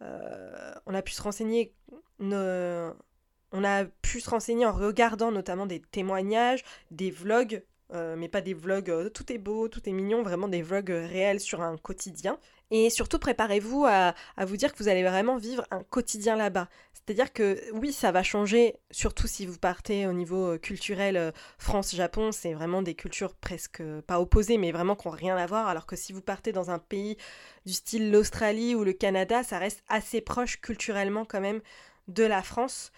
a 0.00 1.02
pu 1.02 1.12
se 1.12 1.22
renseigner 1.22 1.74
On 3.54 3.64
a 3.64 3.84
pu 3.84 4.20
se 4.20 4.28
renseigner 4.28 4.66
en 4.66 4.72
regardant 4.72 5.30
notamment 5.30 5.66
des 5.66 5.80
témoignages, 5.80 6.64
des 6.90 7.10
vlogs 7.10 7.62
euh, 7.92 8.16
mais 8.16 8.28
pas 8.28 8.40
des 8.40 8.54
vlogs 8.54 8.90
euh, 8.90 9.10
tout 9.10 9.30
est 9.30 9.38
beau, 9.38 9.68
tout 9.68 9.88
est 9.88 9.92
mignon, 9.92 10.22
vraiment 10.22 10.48
des 10.48 10.62
vlogs 10.62 10.90
euh, 10.90 11.06
réels 11.06 11.38
sur 11.38 11.60
un 11.60 11.76
quotidien. 11.76 12.38
Et 12.70 12.90
surtout, 12.90 13.18
préparez-vous 13.18 13.84
à, 13.86 14.14
vous 14.38 14.56
dire 14.56 14.72
que 14.72 14.78
vous 14.78 14.88
allez 14.88 15.04
vraiment 15.04 15.36
vivre 15.36 15.64
un 15.70 15.82
quotidien 15.84 16.34
là-bas. 16.34 16.68
C'est-à-dire 16.94 17.32
que 17.32 17.60
oui, 17.72 17.92
ça 17.92 18.10
va 18.10 18.22
changer, 18.22 18.74
surtout 18.90 19.28
si 19.28 19.44
vous 19.46 19.58
partez 19.58 20.06
au 20.06 20.12
niveau 20.12 20.58
culturel 20.58 21.32
France-Japon, 21.58 22.32
c'est 22.32 22.54
vraiment 22.54 22.80
des 22.82 22.94
cultures 22.94 23.34
presque 23.34 23.82
pas 24.06 24.18
opposées, 24.18 24.56
mais 24.56 24.72
vraiment 24.72 24.96
qui 24.96 25.06
n'ont 25.06 25.14
rien 25.14 25.36
à 25.36 25.46
voir. 25.46 25.68
Alors 25.68 25.86
que 25.86 25.94
si 25.94 26.12
vous 26.14 26.22
partez 26.22 26.52
dans 26.52 26.70
un 26.70 26.78
pays 26.78 27.18
du 27.66 27.74
style 27.74 28.10
l'Australie 28.10 28.74
ou 28.74 28.82
le 28.82 28.94
Canada, 28.94 29.44
ça 29.44 29.58
reste 29.58 29.84
assez 29.88 30.22
proche 30.22 30.60
culturellement 30.60 31.26
quand 31.26 31.42
même 31.42 31.60
de 32.08 32.24
la 32.24 32.42
France. 32.42 32.90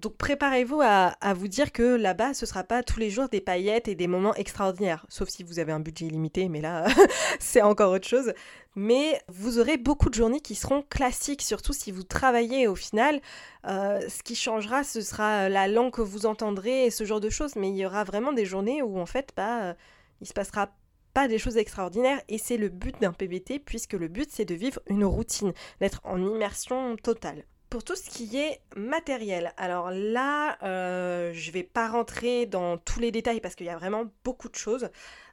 Donc 0.00 0.16
préparez-vous 0.16 0.80
à, 0.82 1.34
vous 1.34 1.48
dire 1.48 1.72
que 1.72 1.82
là-bas, 1.82 2.32
ce 2.32 2.46
sera 2.46 2.64
pas 2.64 2.82
tous 2.82 2.98
les 2.98 3.10
jours 3.10 3.28
des 3.28 3.42
paillettes 3.42 3.86
et 3.86 3.94
des 3.94 4.06
moments 4.06 4.34
extraordinaires, 4.34 5.04
sauf 5.10 5.28
si 5.28 5.42
vous 5.42 5.58
avez 5.58 5.72
un 5.72 5.80
budget 5.80 6.06
illimité, 6.06 6.48
mais 6.48 6.62
là, 6.62 6.86
c'est 7.38 7.60
encore 7.60 7.92
autre 7.92 8.08
chose. 8.08 8.32
Mais 8.76 9.20
vous 9.28 9.58
aurez 9.58 9.76
beaucoup 9.76 10.08
de 10.08 10.14
journées 10.14 10.40
qui 10.40 10.54
seront 10.54 10.82
classiques, 10.88 11.42
surtout 11.42 11.74
si 11.74 11.90
vous 11.90 12.02
travaillez 12.02 12.66
au 12.66 12.76
final. 12.76 13.20
Euh, 13.66 14.00
ce 14.08 14.22
qui 14.22 14.34
changera, 14.36 14.84
ce 14.84 15.02
sera 15.02 15.50
la 15.50 15.68
langue 15.68 15.92
que 15.92 16.00
vous 16.00 16.24
entendrez 16.24 16.86
et 16.86 16.90
ce 16.90 17.04
genre 17.04 17.20
de 17.20 17.28
choses, 17.28 17.54
mais 17.56 17.68
il 17.68 17.76
y 17.76 17.84
aura 17.84 18.04
vraiment 18.04 18.32
des 18.32 18.46
journées 18.46 18.80
où 18.80 18.98
en 18.98 19.06
fait, 19.06 19.32
bah, 19.36 19.74
il 20.22 20.26
se 20.26 20.32
passera 20.32 20.70
pas 21.12 21.28
des 21.28 21.38
choses 21.38 21.58
extraordinaires 21.58 22.22
et 22.28 22.38
c'est 22.38 22.56
le 22.56 22.70
but 22.70 22.98
d'un 23.02 23.12
PBT 23.12 23.58
puisque 23.58 23.94
le 23.94 24.08
but 24.08 24.30
c'est 24.30 24.44
de 24.46 24.54
vivre 24.54 24.80
une 24.86 25.04
routine, 25.04 25.52
d'être 25.80 26.00
en 26.04 26.18
immersion 26.18 26.96
totale. 26.96 27.44
Pour 27.70 27.84
tout 27.84 27.94
ce 27.94 28.10
qui 28.10 28.36
est 28.36 28.60
matériel, 28.74 29.52
alors 29.56 29.92
là, 29.92 30.58
euh, 30.64 31.30
je 31.32 31.52
vais 31.52 31.62
pas 31.62 31.86
rentrer 31.88 32.46
dans 32.46 32.78
tous 32.78 32.98
les 32.98 33.12
détails 33.12 33.40
parce 33.40 33.54
qu'il 33.54 33.66
y 33.66 33.70
a 33.70 33.76
vraiment 33.76 34.06
beaucoup 34.24 34.48
de 34.48 34.56
choses. 34.56 34.88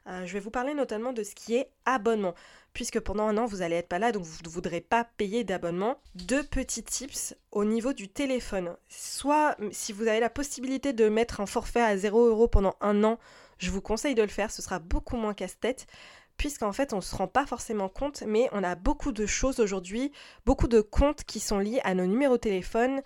Euh, 0.06 0.24
je 0.24 0.32
vais 0.34 0.38
vous 0.38 0.52
parler 0.52 0.72
notamment 0.72 1.12
de 1.12 1.24
ce 1.24 1.34
qui 1.34 1.56
est 1.56 1.68
abonnement, 1.84 2.36
puisque 2.74 3.00
pendant 3.00 3.24
un 3.24 3.36
an, 3.38 3.46
vous 3.46 3.60
allez 3.60 3.74
être 3.74 3.88
pas 3.88 3.98
là, 3.98 4.12
donc 4.12 4.22
vous 4.22 4.38
ne 4.44 4.48
voudrez 4.48 4.80
pas 4.80 5.02
payer 5.02 5.42
d'abonnement. 5.42 6.00
Deux 6.14 6.44
petits 6.44 6.84
tips 6.84 7.34
au 7.50 7.64
niveau 7.64 7.92
du 7.92 8.08
téléphone. 8.08 8.76
Soit, 8.88 9.56
si 9.72 9.92
vous 9.92 10.06
avez 10.06 10.20
la 10.20 10.30
possibilité 10.30 10.92
de 10.92 11.08
mettre 11.08 11.40
un 11.40 11.46
forfait 11.46 11.82
à 11.82 11.96
0 11.96 12.24
euros 12.24 12.46
pendant 12.46 12.76
un 12.80 13.02
an, 13.02 13.18
je 13.58 13.72
vous 13.72 13.80
conseille 13.80 14.14
de 14.14 14.22
le 14.22 14.28
faire, 14.28 14.52
ce 14.52 14.62
sera 14.62 14.78
beaucoup 14.78 15.16
moins 15.16 15.34
casse-tête 15.34 15.88
puisqu'en 16.38 16.72
fait 16.72 16.94
on 16.94 16.96
ne 16.96 17.02
se 17.02 17.14
rend 17.14 17.28
pas 17.28 17.44
forcément 17.44 17.90
compte, 17.90 18.22
mais 18.26 18.48
on 18.52 18.64
a 18.64 18.74
beaucoup 18.74 19.12
de 19.12 19.26
choses 19.26 19.60
aujourd'hui, 19.60 20.12
beaucoup 20.46 20.68
de 20.68 20.80
comptes 20.80 21.24
qui 21.24 21.40
sont 21.40 21.58
liés 21.58 21.80
à 21.84 21.94
nos 21.94 22.06
numéros 22.06 22.36
de 22.36 22.40
téléphone 22.40 23.02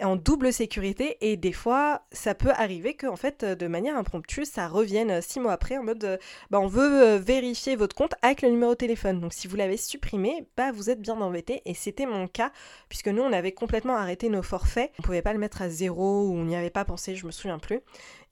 en 0.00 0.16
double 0.16 0.52
sécurité 0.52 1.18
et 1.20 1.36
des 1.36 1.52
fois 1.52 2.02
ça 2.12 2.34
peut 2.34 2.50
arriver 2.50 2.94
que 2.94 3.06
en 3.06 3.16
fait 3.16 3.44
de 3.44 3.66
manière 3.66 3.96
impromptue 3.96 4.44
ça 4.44 4.66
revienne 4.66 5.20
six 5.20 5.38
mois 5.38 5.52
après 5.52 5.76
en 5.76 5.84
mode 5.84 6.18
bah, 6.50 6.60
on 6.60 6.66
veut 6.66 7.02
euh, 7.02 7.18
vérifier 7.18 7.76
votre 7.76 7.94
compte 7.94 8.14
avec 8.22 8.42
le 8.42 8.48
numéro 8.48 8.72
de 8.72 8.78
téléphone 8.78 9.20
donc 9.20 9.32
si 9.32 9.46
vous 9.46 9.56
l'avez 9.56 9.76
supprimé 9.76 10.46
bah 10.56 10.72
vous 10.72 10.90
êtes 10.90 11.00
bien 11.00 11.20
embêté 11.20 11.62
et 11.66 11.74
c'était 11.74 12.06
mon 12.06 12.26
cas 12.26 12.52
puisque 12.88 13.08
nous 13.08 13.22
on 13.22 13.32
avait 13.32 13.52
complètement 13.52 13.96
arrêté 13.96 14.28
nos 14.28 14.42
forfaits 14.42 14.90
on 14.98 15.02
pouvait 15.02 15.22
pas 15.22 15.34
le 15.34 15.38
mettre 15.38 15.62
à 15.62 15.68
zéro 15.68 16.26
ou 16.28 16.34
on 16.34 16.44
n'y 16.44 16.56
avait 16.56 16.70
pas 16.70 16.84
pensé 16.84 17.14
je 17.14 17.26
me 17.26 17.30
souviens 17.30 17.58
plus 17.58 17.80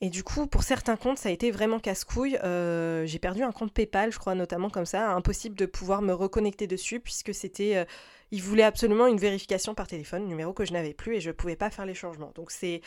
et 0.02 0.08
du 0.08 0.24
coup, 0.24 0.46
pour 0.46 0.62
certains 0.62 0.96
comptes, 0.96 1.18
ça 1.18 1.28
a 1.28 1.32
été 1.32 1.50
vraiment 1.50 1.78
casse-couille. 1.78 2.38
Euh, 2.42 3.04
j'ai 3.04 3.18
perdu 3.18 3.42
un 3.42 3.52
compte 3.52 3.70
PayPal, 3.70 4.10
je 4.10 4.18
crois, 4.18 4.34
notamment 4.34 4.70
comme 4.70 4.86
ça. 4.86 5.10
Impossible 5.12 5.56
de 5.56 5.66
pouvoir 5.66 6.00
me 6.00 6.14
reconnecter 6.14 6.66
dessus 6.66 7.00
puisque 7.00 7.34
c'était. 7.34 7.76
Euh, 7.76 7.84
il 8.30 8.42
voulait 8.42 8.62
absolument 8.62 9.06
une 9.06 9.18
vérification 9.18 9.74
par 9.74 9.86
téléphone, 9.86 10.26
numéro 10.26 10.52
que 10.52 10.64
je 10.64 10.72
n'avais 10.72 10.94
plus 10.94 11.16
et 11.16 11.20
je 11.20 11.30
ne 11.30 11.34
pouvais 11.34 11.56
pas 11.56 11.70
faire 11.70 11.86
les 11.86 11.94
changements. 11.94 12.32
Donc 12.34 12.50
c'est, 12.50 12.82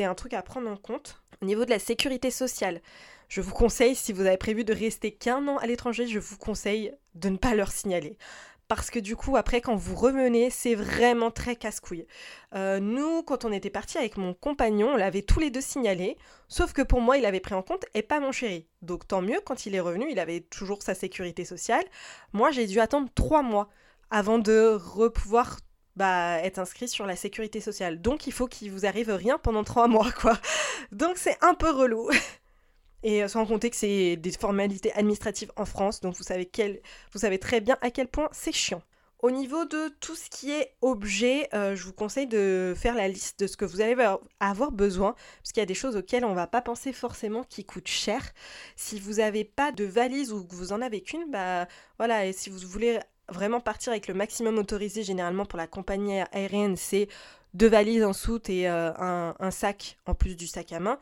un 0.00 0.14
truc 0.14 0.34
à 0.34 0.42
prendre 0.42 0.68
en 0.68 0.76
compte. 0.76 1.22
Au 1.42 1.46
niveau 1.46 1.64
de 1.64 1.70
la 1.70 1.78
sécurité 1.78 2.30
sociale, 2.30 2.80
je 3.28 3.40
vous 3.40 3.52
conseille, 3.52 3.94
si 3.94 4.12
vous 4.12 4.26
avez 4.26 4.36
prévu 4.36 4.64
de 4.64 4.74
rester 4.74 5.12
qu'un 5.12 5.46
an 5.48 5.58
à 5.58 5.66
l'étranger, 5.66 6.06
je 6.06 6.18
vous 6.18 6.36
conseille 6.36 6.92
de 7.14 7.28
ne 7.28 7.36
pas 7.36 7.54
leur 7.54 7.70
signaler 7.70 8.16
parce 8.70 8.88
que 8.88 9.00
du 9.00 9.16
coup, 9.16 9.36
après, 9.36 9.60
quand 9.60 9.74
vous 9.74 9.96
revenez, 9.96 10.48
c'est 10.48 10.76
vraiment 10.76 11.32
très 11.32 11.56
casse-couille. 11.56 12.06
Euh, 12.54 12.78
nous, 12.78 13.24
quand 13.24 13.44
on 13.44 13.50
était 13.50 13.68
parti 13.68 13.98
avec 13.98 14.16
mon 14.16 14.32
compagnon, 14.32 14.92
on 14.92 14.96
l'avait 14.96 15.22
tous 15.22 15.40
les 15.40 15.50
deux 15.50 15.60
signalé, 15.60 16.16
sauf 16.46 16.72
que 16.72 16.82
pour 16.82 17.00
moi, 17.00 17.18
il 17.18 17.26
avait 17.26 17.40
pris 17.40 17.56
en 17.56 17.62
compte 17.62 17.84
et 17.94 18.02
pas 18.02 18.20
mon 18.20 18.30
chéri. 18.30 18.68
Donc 18.80 19.08
tant 19.08 19.22
mieux, 19.22 19.40
quand 19.44 19.66
il 19.66 19.74
est 19.74 19.80
revenu, 19.80 20.06
il 20.08 20.20
avait 20.20 20.42
toujours 20.42 20.84
sa 20.84 20.94
sécurité 20.94 21.44
sociale. 21.44 21.82
Moi, 22.32 22.52
j'ai 22.52 22.68
dû 22.68 22.78
attendre 22.78 23.08
trois 23.12 23.42
mois 23.42 23.70
avant 24.10 24.38
de 24.38 24.78
repouvoir 24.80 25.58
bah, 25.96 26.38
être 26.42 26.58
inscrit 26.58 26.88
sur 26.88 27.06
la 27.06 27.16
sécurité 27.16 27.60
sociale. 27.60 28.00
Donc 28.00 28.26
il 28.26 28.32
faut 28.32 28.46
qu'il 28.46 28.70
vous 28.70 28.86
arrive 28.86 29.10
rien 29.10 29.38
pendant 29.38 29.64
trois 29.64 29.88
mois, 29.88 30.10
quoi. 30.20 30.38
Donc 30.92 31.18
c'est 31.18 31.36
un 31.42 31.54
peu 31.54 31.70
relou. 31.70 32.08
Et 33.02 33.26
sans 33.28 33.46
compter 33.46 33.70
que 33.70 33.76
c'est 33.76 34.16
des 34.16 34.32
formalités 34.32 34.92
administratives 34.92 35.50
en 35.56 35.64
France, 35.64 36.00
donc 36.00 36.16
vous 36.16 36.22
savez, 36.22 36.44
quel, 36.44 36.82
vous 37.12 37.20
savez 37.20 37.38
très 37.38 37.60
bien 37.60 37.78
à 37.80 37.90
quel 37.90 38.08
point 38.08 38.28
c'est 38.32 38.52
chiant. 38.52 38.82
Au 39.22 39.30
niveau 39.30 39.66
de 39.66 39.88
tout 40.00 40.14
ce 40.14 40.30
qui 40.30 40.50
est 40.50 40.74
objet, 40.80 41.48
euh, 41.52 41.76
je 41.76 41.84
vous 41.84 41.92
conseille 41.92 42.26
de 42.26 42.72
faire 42.74 42.94
la 42.94 43.06
liste 43.06 43.40
de 43.40 43.46
ce 43.46 43.58
que 43.58 43.66
vous 43.66 43.82
allez 43.82 43.94
avoir 44.40 44.72
besoin, 44.72 45.12
parce 45.12 45.52
qu'il 45.52 45.60
y 45.60 45.62
a 45.62 45.66
des 45.66 45.74
choses 45.74 45.96
auxquelles 45.96 46.24
on 46.24 46.30
ne 46.30 46.34
va 46.34 46.46
pas 46.46 46.62
penser 46.62 46.94
forcément 46.94 47.44
qui 47.44 47.66
coûtent 47.66 47.86
cher. 47.86 48.32
Si 48.76 48.98
vous 48.98 49.14
n'avez 49.14 49.44
pas 49.44 49.72
de 49.72 49.84
valise 49.84 50.32
ou 50.32 50.46
que 50.46 50.54
vous 50.54 50.72
en 50.72 50.80
avez 50.80 51.02
qu'une, 51.02 51.30
bah 51.30 51.68
voilà, 51.98 52.24
et 52.24 52.32
si 52.32 52.48
vous 52.48 52.58
voulez 52.66 52.98
vraiment 53.30 53.60
partir 53.60 53.92
avec 53.92 54.08
le 54.08 54.14
maximum 54.14 54.58
autorisé, 54.58 55.02
généralement 55.02 55.46
pour 55.46 55.58
la 55.58 55.66
compagnie 55.66 56.20
aérienne, 56.32 56.76
c'est 56.76 57.08
deux 57.54 57.68
valises 57.68 58.04
en 58.04 58.12
soute 58.12 58.48
et 58.50 58.68
euh, 58.68 58.92
un, 58.96 59.50
sac 59.50 59.98
en 60.06 60.14
plus 60.14 60.36
du 60.36 60.46
sac 60.46 60.72
à 60.72 60.80
main. 60.80 60.98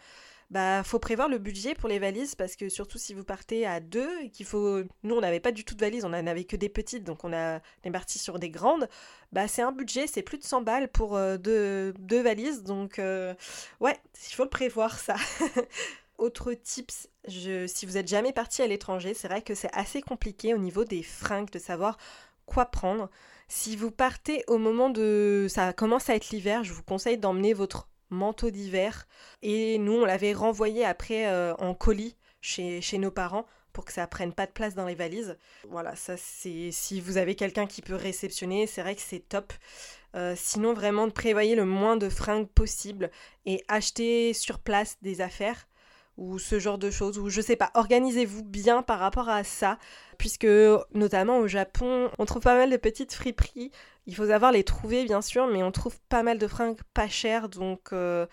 Bah 0.51 0.83
faut 0.83 0.99
prévoir 0.99 1.29
le 1.29 1.37
budget 1.37 1.75
pour 1.75 1.91
les 1.91 1.99
valises 1.99 2.35
parce 2.35 2.57
que 2.57 2.71
surtout 2.71 2.97
si 2.97 3.13
vous 3.13 3.23
partez 3.23 3.67
à 3.67 3.81
deux 3.81 4.09
qu'il 4.33 4.47
faut 4.47 4.81
nous 5.03 5.15
on 5.15 5.21
n'avait 5.21 5.41
pas 5.41 5.53
du 5.53 5.63
tout 5.63 5.75
de 5.75 5.81
valises 5.81 6.07
on 6.07 6.09
n'en 6.09 6.27
avait 6.27 6.45
que 6.45 6.57
des 6.57 6.71
petites 6.71 7.05
donc 7.05 7.23
on 7.23 7.35
a 7.35 7.61
est 7.85 7.91
parti 7.91 8.19
sur 8.19 8.39
des 8.39 8.49
grandes. 8.49 8.89
Bah 9.31 9.47
c'est 9.47 9.61
un 9.61 9.73
budget 9.73 10.07
c'est 10.07 10.23
plus 10.23 10.39
de 10.39 10.45
100 10.45 10.63
balles 10.63 10.89
pour 10.89 11.17
euh, 11.17 11.37
deux, 11.37 11.93
valises 12.23 12.63
donc 12.63 12.99
euh, 12.99 13.35
ouais 13.81 13.97
il 14.31 14.35
faut 14.35 14.45
le 14.45 14.49
prévoir 14.49 14.99
ça 14.99 15.17
autre 16.19 16.53
tips 16.53 17.09
si 17.27 17.87
vous 17.87 17.97
êtes 17.97 18.09
jamais 18.09 18.33
parti 18.33 18.63
à 18.63 18.67
l'étranger 18.67 19.15
c'est 19.15 19.29
vrai 19.29 19.43
que 19.43 19.55
c'est 19.55 19.73
assez 19.73 20.03
compliqué 20.03 20.55
au 20.55 20.59
niveau 20.59 20.85
des 20.85 21.03
fringues 21.03 21.51
de 21.51 21.59
savoir 21.59 21.97
quoi 22.47 22.67
prendre 22.67 23.11
si 23.49 23.77
vous 23.77 23.91
partez 23.91 24.45
au 24.47 24.59
moment 24.59 24.91
de 24.91 25.47
ça 25.49 25.73
commence 25.73 26.11
à 26.11 26.15
être 26.15 26.31
l'hiver 26.31 26.65
je 26.65 26.73
vous 26.73 26.83
conseille 26.83 27.19
d'emmener 27.19 27.55
votre 27.55 27.89
manteau 28.11 28.51
d'hiver. 28.51 29.07
Et 29.43 29.79
nous, 29.79 29.95
on 29.95 30.05
l'avait 30.05 30.33
renvoyé 30.33 30.85
après 30.85 31.27
euh, 31.29 31.55
en 31.57 31.75
colis 31.75 32.17
chez, 32.41 32.81
chez 32.81 32.99
nos 32.99 33.11
parents 33.11 33.47
pour 33.73 33.85
que 33.85 33.93
ça 33.93 34.07
prenne 34.07 34.33
pas 34.33 34.47
de 34.47 34.53
place 34.53 34.75
dans 34.75 34.87
les 34.87 34.95
valises. 34.95 35.37
Voilà, 35.69 35.95
ça 35.95 36.17
c'est 36.17 36.71
si 36.73 37.01
vous 37.01 37.17
avez 37.17 37.35
quelqu'un 37.35 37.67
qui 37.67 37.83
peut 37.83 37.95
réceptionner, 37.95 38.67
c'est 38.67 38.83
vrai 38.83 38.97
que 38.97 39.03
c'est 39.03 39.29
top. 39.29 39.53
Euh, 40.17 40.35
sinon, 40.37 40.73
vraiment, 40.73 41.09
prévoyez 41.11 41.55
le 41.55 41.65
moins 41.65 41.97
de 41.97 42.09
fringues 42.09 42.49
possible 42.49 43.11
et 43.47 43.63
achetez 43.69 44.33
sur 44.33 44.59
place 44.59 44.97
des 45.03 45.21
affaires 45.21 45.69
ou 46.19 46.39
ce 46.39 46.59
genre 46.59 46.79
de 46.79 46.91
choses, 46.91 47.19
ou 47.19 47.31
je 47.31 47.41
sais 47.41 47.57
pas, 47.57 47.71
organisez-vous 47.75 48.43
bien 48.43 48.83
par 48.83 48.99
rapport 48.99 49.29
à 49.29 49.45
ça, 49.45 49.79
puisque 50.19 50.49
notamment 50.93 51.39
au 51.39 51.47
Japon, 51.47 52.11
on 52.19 52.25
trouve 52.27 52.43
pas 52.43 52.57
mal 52.57 52.71
de 52.71 52.77
petites 52.77 53.15
friperies. 53.15 53.71
Il 54.07 54.15
faut 54.17 54.27
savoir 54.27 54.53
les 54.53 54.65
trouver, 54.65 55.05
bien 55.05 55.23
sûr, 55.23 55.47
mais 55.47 55.63
on 55.63 55.71
trouve 55.71 55.99
pas 56.09 56.23
mal 56.23 56.39
de 56.39 56.47
fringues 56.49 56.81
pas 56.93 57.09
chères, 57.09 57.49
donc 57.49 57.93
euh, 57.93 58.27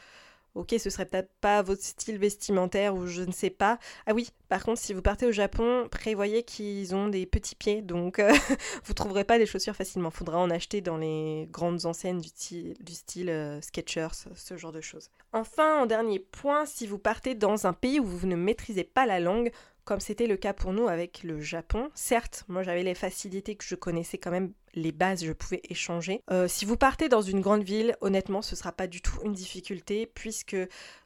ok, 0.55 0.75
ce 0.79 0.89
serait 0.89 1.05
peut-être 1.05 1.31
pas 1.41 1.61
votre 1.61 1.83
style 1.83 2.17
vestimentaire 2.17 2.95
ou 2.95 3.05
je 3.07 3.21
ne 3.21 3.31
sais 3.31 3.49
pas. 3.49 3.77
Ah 4.05 4.13
oui, 4.13 4.29
par 4.47 4.63
contre, 4.63 4.79
si 4.79 4.93
vous 4.93 5.01
partez 5.01 5.25
au 5.25 5.31
Japon, 5.31 5.87
prévoyez 5.91 6.43
qu'ils 6.43 6.95
ont 6.95 7.09
des 7.09 7.25
petits 7.25 7.55
pieds, 7.55 7.81
donc 7.81 8.19
euh, 8.19 8.33
vous 8.85 8.93
trouverez 8.93 9.25
pas 9.25 9.37
des 9.37 9.45
chaussures 9.45 9.75
facilement. 9.75 10.09
Faudra 10.09 10.39
en 10.39 10.49
acheter 10.49 10.81
dans 10.81 10.97
les 10.97 11.47
grandes 11.51 11.85
enseignes 11.85 12.21
du, 12.21 12.29
style 12.29 13.29
euh, 13.29 13.61
Skechers, 13.61 14.27
ce 14.33 14.57
genre 14.57 14.71
de 14.71 14.81
choses. 14.81 15.09
Enfin, 15.33 15.81
en 15.81 15.85
dernier 15.85 16.19
point, 16.19 16.65
si 16.65 16.87
vous 16.87 16.99
partez 16.99 17.35
dans 17.35 17.67
un 17.67 17.73
pays 17.73 17.99
où 17.99 18.05
vous 18.05 18.27
ne 18.27 18.35
maîtrisez 18.35 18.85
pas 18.85 19.05
la 19.05 19.19
langue, 19.19 19.51
comme 19.85 19.99
c'était 19.99 20.27
le 20.27 20.35
cas 20.35 20.53
pour 20.53 20.73
nous 20.73 20.87
avec 20.87 21.23
le 21.23 21.39
Japon. 21.39 21.89
Certes, 21.93 22.43
moi 22.47 22.63
j'avais 22.63 22.83
les 22.83 22.95
facilités 22.95 23.55
que 23.55 23.63
je 23.63 23.75
connaissais 23.75 24.17
quand 24.17 24.31
même 24.31 24.51
les 24.73 24.91
bases, 24.91 25.23
je 25.23 25.31
pouvais 25.31 25.61
échanger. 25.69 26.21
Euh, 26.31 26.47
si 26.47 26.65
vous 26.65 26.75
partez 26.75 27.07
dans 27.07 27.21
une 27.21 27.39
grande 27.39 27.63
ville, 27.63 27.95
honnêtement, 28.01 28.41
ce 28.41 28.55
ne 28.55 28.57
sera 28.57 28.71
pas 28.71 28.87
du 28.87 29.01
tout 29.01 29.17
une 29.23 29.33
difficulté, 29.33 30.05
puisque 30.05 30.57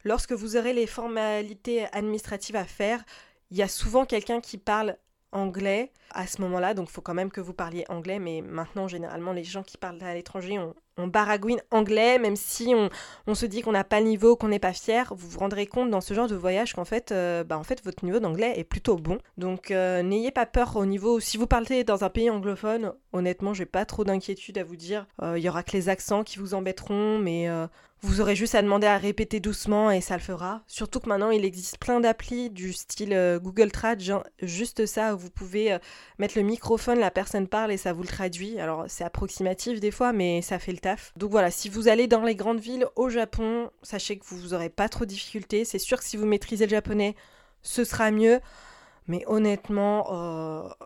lorsque 0.03 0.31
vous 0.31 0.57
aurez 0.57 0.74
les 0.74 0.88
formalités 0.88 1.86
administratives 1.91 2.55
à 2.55 2.65
faire, 2.65 3.03
il 3.51 3.57
y 3.57 3.62
a 3.62 3.67
souvent 3.67 4.05
quelqu'un 4.05 4.41
qui 4.41 4.57
parle 4.57 4.98
anglais 5.31 5.91
à 6.12 6.27
ce 6.27 6.41
moment-là, 6.41 6.74
donc 6.74 6.89
faut 6.89 7.01
quand 7.01 7.13
même 7.13 7.31
que 7.31 7.41
vous 7.41 7.53
parliez 7.53 7.86
anglais, 7.89 8.19
mais 8.19 8.41
maintenant 8.41 8.88
généralement 8.88 9.31
les 9.31 9.43
gens 9.43 9.63
qui 9.63 9.77
parlent 9.77 10.01
à 10.03 10.13
l'étranger 10.13 10.57
ont 10.57 10.74
on 11.00 11.07
baragouine 11.07 11.62
anglais, 11.71 12.19
même 12.19 12.36
si 12.36 12.75
on, 13.27 13.36
se 13.36 13.45
dit 13.45 13.62
qu'on 13.62 13.71
n'a 13.71 13.83
pas 13.83 14.01
niveau, 14.01 14.36
qu'on 14.36 14.50
n'est 14.50 14.59
pas 14.59 14.74
fier, 14.74 15.13
vous 15.15 15.29
vous 15.29 15.39
rendrez 15.39 15.65
compte 15.65 15.89
dans 15.89 16.01
ce 16.01 16.13
genre 16.13 16.27
de 16.27 16.36
voyage 16.36 16.74
qu'en 16.74 16.86
fait, 16.86 17.12
euh, 17.12 17.43
bah, 17.43 17.57
en 17.57 17.63
fait, 17.63 17.83
votre 17.83 18.03
niveau 18.03 18.19
d'anglais 18.19 18.53
est 18.57 18.63
plutôt 18.63 18.98
bon. 18.98 19.17
Donc 19.38 19.71
euh, 19.71 20.03
n'ayez 20.03 20.31
pas 20.31 20.45
peur 20.45 20.75
au 20.75 20.86
niveau. 20.86 21.19
Si 21.19 21.38
vous 21.38 21.48
parlez 21.48 21.83
dans 21.83 22.03
un 22.03 22.09
pays 22.09 22.29
anglophone, 22.29 22.93
honnêtement, 23.13 23.53
j'ai 23.53 23.65
pas 23.65 23.86
trop 23.86 24.03
d'inquiétude 24.03 24.57
à 24.57 24.63
vous 24.63 24.75
dire. 24.75 25.07
Euh, 25.21 25.38
il 25.38 25.43
y 25.43 25.50
aura 25.50 25.63
que 25.63 25.71
les 25.71 25.89
accents 25.89 26.24
qui 26.24 26.38
vous 26.38 26.53
embêteront, 26.53 27.17
mais 27.17 27.48
Vous 28.01 28.22
aurez 28.22 28.36
juste 28.36 28.56
à 28.56 28.62
demander 28.62 28.88
à 28.88 28.98
répéter 28.98 29.41
doucement 29.41 29.91
et 29.91 30.00
ça 30.00 30.15
le 30.15 30.22
fera. 30.22 30.62
Surtout 30.68 31.01
que 31.01 31.10
maintenant, 31.10 31.32
il 31.32 31.44
existe 31.44 31.77
plein 31.79 32.00
d'applis 32.00 32.50
du 32.50 32.72
style 32.72 33.12
euh, 33.12 33.39
Google 33.39 33.72
Trad, 33.72 34.01
juste 34.41 34.86
ça, 34.86 35.13
où 35.13 35.18
vous 35.18 35.29
pouvez 35.29 35.74
euh, 35.74 35.79
mettre 36.18 36.38
le 36.38 36.44
microphone, 36.44 36.98
la 36.98 37.12
personne 37.12 37.50
parle 37.50 37.74
et 37.74 37.77
ça 37.77 37.91
vous 37.91 38.03
le 38.03 38.08
traduit. 38.08 38.58
Alors, 38.58 38.86
c'est 38.88 39.03
approximatif 39.03 39.82
des 39.82 39.91
fois, 39.91 40.13
mais 40.13 40.41
ça 40.41 40.60
fait 40.60 40.72
le 40.72 40.77
taf. 40.77 41.12
Donc 41.18 41.32
voilà, 41.32 41.51
si 41.51 41.68
vous 41.68 41.89
allez 41.89 42.08
dans 42.08 42.24
les 42.24 42.36
grandes 42.36 42.62
villes 42.62 42.86
au 42.96 43.10
Japon, 43.10 43.70
sachez 43.84 44.18
que 44.18 44.24
vous 44.25 44.50
n'aurez 44.50 44.70
pas 44.70 44.88
trop 44.88 45.03
de 45.03 45.10
difficultés. 45.10 45.65
C'est 45.65 45.77
sûr 45.77 45.98
que 45.98 46.06
si 46.06 46.15
vous 46.15 46.25
maîtrisez 46.25 46.68
le 46.68 46.72
japonais, 46.72 47.15
ce 47.63 47.84
sera 47.84 48.12
mieux. 48.12 48.39
Mais 49.08 49.25
honnêtement, 49.27 50.06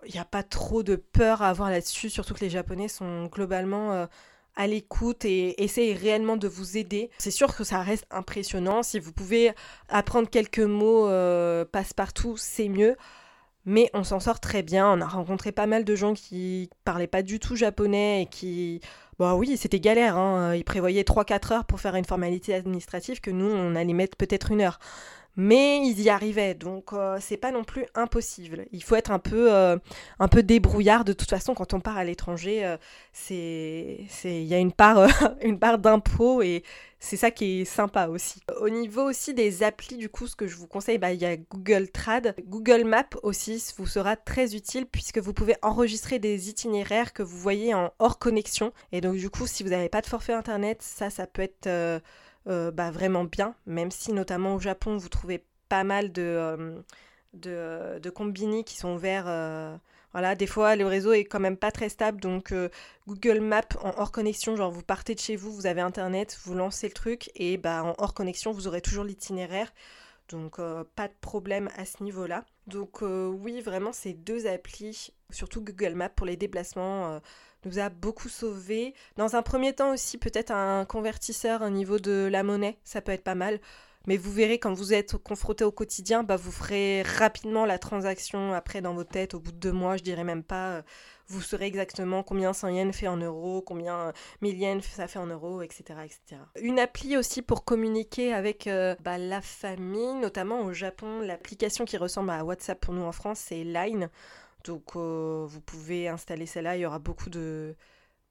il 0.03 0.07
euh, 0.07 0.11
n'y 0.13 0.19
a 0.19 0.25
pas 0.25 0.41
trop 0.41 0.81
de 0.81 0.95
peur 0.95 1.43
à 1.43 1.49
avoir 1.49 1.69
là-dessus, 1.69 2.09
surtout 2.09 2.33
que 2.33 2.39
les 2.39 2.49
Japonais 2.49 2.87
sont 2.87 3.25
globalement 3.25 4.07
à 4.55 4.67
l'écoute 4.67 5.25
et 5.25 5.63
essaye 5.63 5.93
réellement 5.93 6.37
de 6.37 6.47
vous 6.47 6.77
aider. 6.77 7.09
C'est 7.17 7.31
sûr 7.31 7.55
que 7.55 7.63
ça 7.63 7.81
reste 7.81 8.05
impressionnant. 8.11 8.83
Si 8.83 8.99
vous 8.99 9.11
pouvez 9.11 9.51
apprendre 9.89 10.29
quelques 10.29 10.59
mots 10.59 11.07
euh, 11.07 11.65
passe-partout, 11.65 12.37
c'est 12.37 12.69
mieux. 12.69 12.95
Mais 13.65 13.89
on 13.93 14.03
s'en 14.03 14.19
sort 14.19 14.39
très 14.39 14.61
bien. 14.61 14.91
On 14.91 15.01
a 15.01 15.07
rencontré 15.07 15.51
pas 15.51 15.67
mal 15.67 15.85
de 15.85 15.95
gens 15.95 16.13
qui 16.13 16.69
parlaient 16.83 17.07
pas 17.07 17.23
du 17.23 17.39
tout 17.39 17.55
japonais 17.55 18.23
et 18.23 18.25
qui. 18.25 18.81
Bah 19.19 19.35
oui, 19.35 19.55
c'était 19.57 19.79
galère. 19.79 20.17
Hein. 20.17 20.55
Ils 20.55 20.65
prévoyaient 20.65 21.03
3-4 21.03 21.53
heures 21.53 21.65
pour 21.65 21.79
faire 21.79 21.95
une 21.95 22.05
formalité 22.05 22.53
administrative 22.53 23.21
que 23.21 23.31
nous, 23.31 23.49
on 23.49 23.75
allait 23.75 23.93
mettre 23.93 24.17
peut-être 24.17 24.51
une 24.51 24.61
heure 24.61 24.79
mais 25.35 25.85
ils 25.87 25.99
y 25.99 26.09
arrivaient, 26.09 26.53
donc 26.53 26.93
euh, 26.93 27.17
c'est 27.19 27.37
pas 27.37 27.51
non 27.51 27.63
plus 27.63 27.85
impossible. 27.95 28.65
Il 28.71 28.83
faut 28.83 28.95
être 28.95 29.09
un 29.11 29.19
peu, 29.19 29.51
euh, 29.51 29.77
un 30.19 30.27
peu 30.27 30.43
débrouillard. 30.43 31.05
De 31.05 31.13
toute 31.13 31.29
façon, 31.29 31.55
quand 31.55 31.73
on 31.73 31.79
part 31.79 31.97
à 31.97 32.03
l'étranger, 32.03 32.63
euh, 32.63 32.77
c'est, 33.13 34.05
il 34.23 34.43
y 34.43 34.53
a 34.53 34.59
une 34.59 34.71
part, 34.71 35.07
une 35.41 35.57
part 35.57 35.79
d'impôt 35.79 36.43
et 36.43 36.63
c'est 36.99 37.17
ça 37.17 37.31
qui 37.31 37.61
est 37.61 37.65
sympa 37.65 38.07
aussi. 38.07 38.41
Au 38.61 38.69
niveau 38.69 39.01
aussi 39.01 39.33
des 39.33 39.63
applis, 39.63 39.97
du 39.97 40.07
coup, 40.07 40.27
ce 40.27 40.35
que 40.35 40.45
je 40.45 40.55
vous 40.55 40.67
conseille, 40.67 40.99
bah, 40.99 41.13
il 41.13 41.21
y 41.21 41.25
a 41.25 41.35
Google 41.35 41.89
Trad. 41.89 42.35
Google 42.47 42.83
Maps 42.83 43.17
aussi 43.23 43.61
vous 43.77 43.87
sera 43.87 44.15
très 44.15 44.55
utile 44.55 44.85
puisque 44.85 45.17
vous 45.17 45.33
pouvez 45.33 45.55
enregistrer 45.63 46.19
des 46.19 46.49
itinéraires 46.49 47.11
que 47.11 47.23
vous 47.23 47.37
voyez 47.37 47.73
en 47.73 47.91
hors 47.97 48.19
connexion. 48.19 48.71
Et 48.91 49.01
donc, 49.01 49.15
du 49.15 49.31
coup, 49.31 49.47
si 49.47 49.63
vous 49.63 49.69
n'avez 49.69 49.89
pas 49.89 50.01
de 50.01 50.07
forfait 50.07 50.33
internet, 50.33 50.83
ça, 50.83 51.09
ça 51.09 51.25
peut 51.25 51.41
être 51.41 51.67
euh, 52.47 52.71
bah, 52.71 52.91
vraiment 52.91 53.23
bien, 53.23 53.55
même 53.65 53.91
si 53.91 54.11
notamment 54.11 54.55
au 54.55 54.59
Japon, 54.59 54.97
vous 54.97 55.09
trouvez 55.09 55.45
pas 55.69 55.83
mal 55.83 56.11
de, 56.11 56.21
euh, 56.21 56.81
de, 57.33 57.99
de, 57.99 58.09
combini 58.09 58.63
qui 58.65 58.75
sont 58.75 58.95
ouverts. 58.95 59.25
Euh, 59.27 59.75
voilà, 60.11 60.35
des 60.35 60.45
fois, 60.45 60.75
le 60.75 60.85
réseau 60.85 61.13
est 61.13 61.23
quand 61.23 61.39
même 61.39 61.57
pas 61.57 61.71
très 61.71 61.89
stable, 61.89 62.21
donc 62.21 62.53
Google 63.07 63.39
Maps 63.39 63.61
en 63.81 63.93
hors 63.97 64.11
connexion, 64.11 64.55
genre 64.55 64.71
vous 64.71 64.83
partez 64.83 65.15
de 65.15 65.19
chez 65.19 65.35
vous, 65.35 65.51
vous 65.51 65.65
avez 65.65 65.81
Internet, 65.81 66.37
vous 66.43 66.53
lancez 66.53 66.87
le 66.87 66.93
truc, 66.93 67.31
et 67.35 67.57
bah, 67.57 67.83
en 67.83 67.95
hors 67.97 68.13
connexion, 68.13 68.51
vous 68.51 68.67
aurez 68.67 68.81
toujours 68.81 69.05
l'itinéraire. 69.05 69.73
Donc 70.29 70.57
pas 70.95 71.07
de 71.07 71.13
problème 71.19 71.67
à 71.75 71.85
ce 71.85 72.03
niveau-là. 72.03 72.45
Donc 72.67 73.01
oui, 73.01 73.61
vraiment 73.61 73.91
ces 73.91 74.13
deux 74.13 74.45
applis, 74.45 75.11
surtout 75.31 75.63
Google 75.63 75.95
Maps 75.95 76.09
pour 76.09 76.27
les 76.27 76.37
déplacements, 76.37 77.19
nous 77.65 77.79
a 77.79 77.89
beaucoup 77.89 78.29
sauvé. 78.29 78.93
Dans 79.17 79.35
un 79.35 79.41
premier 79.41 79.73
temps 79.73 79.93
aussi, 79.93 80.17
peut-être 80.17 80.51
un 80.51 80.85
convertisseur 80.85 81.61
au 81.61 81.69
niveau 81.69 81.99
de 81.99 82.27
la 82.31 82.43
monnaie, 82.43 82.77
ça 82.83 83.01
peut 83.01 83.11
être 83.11 83.23
pas 83.23 83.35
mal. 83.35 83.59
Mais 84.05 84.17
vous 84.17 84.33
verrez, 84.33 84.59
quand 84.59 84.73
vous 84.73 84.93
êtes 84.93 85.15
confronté 85.15 85.63
au 85.63 85.71
quotidien, 85.71 86.23
bah, 86.23 86.35
vous 86.35 86.51
ferez 86.51 87.03
rapidement 87.03 87.65
la 87.65 87.79
transaction 87.79 88.53
après 88.53 88.81
dans 88.81 88.93
vos 88.93 89.05
têtes. 89.05 89.33
Au 89.33 89.39
bout 89.39 89.53
de 89.53 89.57
deux 89.57 89.71
mois, 89.71 89.95
je 89.95 90.03
dirais 90.03 90.25
même 90.25 90.43
pas, 90.43 90.71
euh, 90.71 90.81
vous 91.27 91.41
saurez 91.41 91.67
exactement 91.67 92.21
combien 92.21 92.51
100 92.51 92.67
yens 92.69 92.93
fait 92.93 93.07
en 93.07 93.15
euros, 93.15 93.61
combien 93.61 94.11
1000 94.41 94.57
yens 94.57 94.83
ça 94.83 95.07
fait 95.07 95.19
en 95.19 95.27
euros, 95.27 95.61
etc. 95.61 95.83
etc. 96.03 96.41
Une 96.61 96.79
appli 96.79 97.15
aussi 97.15 97.41
pour 97.41 97.63
communiquer 97.63 98.33
avec 98.33 98.67
euh, 98.67 98.93
bah, 99.01 99.17
la 99.17 99.41
famille, 99.41 100.15
notamment 100.15 100.63
au 100.63 100.73
Japon. 100.73 101.21
L'application 101.21 101.85
qui 101.85 101.95
ressemble 101.95 102.31
à 102.31 102.43
WhatsApp 102.43 102.81
pour 102.81 102.93
nous 102.93 103.03
en 103.03 103.13
France, 103.13 103.39
c'est 103.39 103.63
Line. 103.63 104.09
Donc 104.63 104.95
euh, 104.95 105.45
vous 105.47 105.61
pouvez 105.61 106.07
installer 106.07 106.45
celle-là, 106.45 106.77
il 106.77 106.81
y 106.81 106.85
aura 106.85 106.99
beaucoup 106.99 107.29
de, 107.29 107.75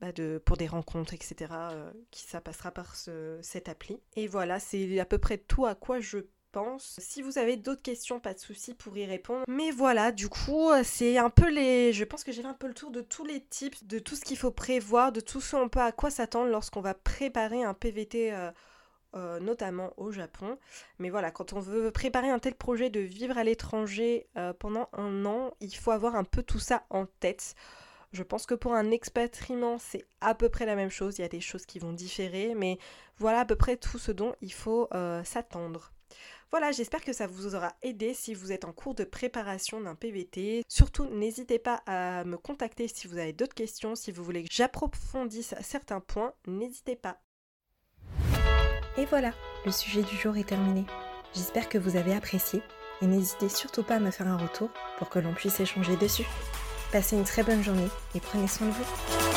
bah, 0.00 0.12
de 0.12 0.40
pour 0.44 0.56
des 0.56 0.66
rencontres, 0.66 1.14
etc. 1.14 1.52
Euh, 1.52 1.92
qui 2.10 2.24
ça 2.24 2.40
passera 2.40 2.70
par 2.70 2.96
cette 2.96 3.68
appli. 3.68 4.00
Et 4.16 4.26
voilà, 4.26 4.60
c'est 4.60 4.98
à 4.98 5.04
peu 5.04 5.18
près 5.18 5.38
tout 5.38 5.66
à 5.66 5.74
quoi 5.74 6.00
je 6.00 6.18
pense. 6.52 6.96
Si 7.00 7.22
vous 7.22 7.38
avez 7.38 7.56
d'autres 7.56 7.82
questions, 7.82 8.20
pas 8.20 8.34
de 8.34 8.38
souci 8.38 8.74
pour 8.74 8.96
y 8.96 9.06
répondre. 9.06 9.44
Mais 9.48 9.70
voilà, 9.70 10.12
du 10.12 10.28
coup, 10.28 10.70
c'est 10.84 11.18
un 11.18 11.30
peu 11.30 11.50
les. 11.50 11.92
Je 11.92 12.04
pense 12.04 12.24
que 12.24 12.32
j'ai 12.32 12.42
fait 12.42 12.48
un 12.48 12.54
peu 12.54 12.68
le 12.68 12.74
tour 12.74 12.90
de 12.90 13.00
tous 13.00 13.24
les 13.24 13.40
tips, 13.40 13.84
de 13.84 13.98
tout 13.98 14.16
ce 14.16 14.24
qu'il 14.24 14.36
faut 14.36 14.50
prévoir, 14.50 15.12
de 15.12 15.20
tout 15.20 15.40
ce 15.40 15.56
qu'on 15.56 15.68
peut 15.68 15.80
à 15.80 15.92
quoi 15.92 16.10
s'attendre 16.10 16.50
lorsqu'on 16.50 16.80
va 16.80 16.94
préparer 16.94 17.62
un 17.62 17.74
PVT. 17.74 18.32
Euh, 18.32 18.50
euh, 19.14 19.40
notamment 19.40 19.92
au 19.96 20.10
Japon. 20.10 20.58
Mais 20.98 21.10
voilà, 21.10 21.30
quand 21.30 21.52
on 21.52 21.60
veut 21.60 21.90
préparer 21.90 22.30
un 22.30 22.38
tel 22.38 22.54
projet 22.54 22.90
de 22.90 23.00
vivre 23.00 23.36
à 23.38 23.44
l'étranger 23.44 24.26
euh, 24.36 24.52
pendant 24.52 24.88
un 24.92 25.24
an, 25.26 25.54
il 25.60 25.74
faut 25.74 25.90
avoir 25.90 26.16
un 26.16 26.24
peu 26.24 26.42
tout 26.42 26.58
ça 26.58 26.84
en 26.90 27.06
tête. 27.06 27.54
Je 28.12 28.22
pense 28.22 28.44
que 28.44 28.54
pour 28.54 28.74
un 28.74 28.90
expatriement, 28.90 29.78
c'est 29.78 30.04
à 30.20 30.34
peu 30.34 30.48
près 30.48 30.66
la 30.66 30.76
même 30.76 30.90
chose. 30.90 31.18
Il 31.18 31.22
y 31.22 31.24
a 31.24 31.28
des 31.28 31.40
choses 31.40 31.64
qui 31.64 31.78
vont 31.78 31.92
différer, 31.92 32.54
mais 32.54 32.78
voilà 33.18 33.40
à 33.40 33.44
peu 33.44 33.56
près 33.56 33.76
tout 33.76 33.98
ce 33.98 34.12
dont 34.12 34.34
il 34.42 34.52
faut 34.52 34.88
euh, 34.94 35.24
s'attendre. 35.24 35.92
Voilà, 36.50 36.70
j'espère 36.70 37.02
que 37.02 37.14
ça 37.14 37.26
vous 37.26 37.54
aura 37.54 37.72
aidé 37.80 38.12
si 38.12 38.34
vous 38.34 38.52
êtes 38.52 38.66
en 38.66 38.72
cours 38.72 38.94
de 38.94 39.04
préparation 39.04 39.80
d'un 39.80 39.94
PVT. 39.94 40.62
Surtout, 40.68 41.06
n'hésitez 41.06 41.58
pas 41.58 41.82
à 41.86 42.24
me 42.24 42.36
contacter 42.36 42.88
si 42.88 43.06
vous 43.06 43.16
avez 43.16 43.32
d'autres 43.32 43.54
questions, 43.54 43.94
si 43.94 44.12
vous 44.12 44.22
voulez 44.22 44.42
que 44.42 44.52
j'approfondisse 44.52 45.54
certains 45.62 46.00
points, 46.00 46.34
n'hésitez 46.46 46.94
pas. 46.94 47.18
Et 48.98 49.06
voilà, 49.06 49.32
le 49.64 49.72
sujet 49.72 50.02
du 50.02 50.16
jour 50.16 50.36
est 50.36 50.48
terminé. 50.48 50.84
J'espère 51.34 51.68
que 51.68 51.78
vous 51.78 51.96
avez 51.96 52.14
apprécié 52.14 52.62
et 53.00 53.06
n'hésitez 53.06 53.48
surtout 53.48 53.82
pas 53.82 53.96
à 53.96 54.00
me 54.00 54.10
faire 54.10 54.28
un 54.28 54.36
retour 54.36 54.68
pour 54.98 55.08
que 55.08 55.18
l'on 55.18 55.32
puisse 55.32 55.60
échanger 55.60 55.96
dessus. 55.96 56.26
Passez 56.92 57.16
une 57.16 57.24
très 57.24 57.42
bonne 57.42 57.62
journée 57.62 57.88
et 58.14 58.20
prenez 58.20 58.46
soin 58.46 58.66
de 58.66 58.72
vous. 58.72 59.31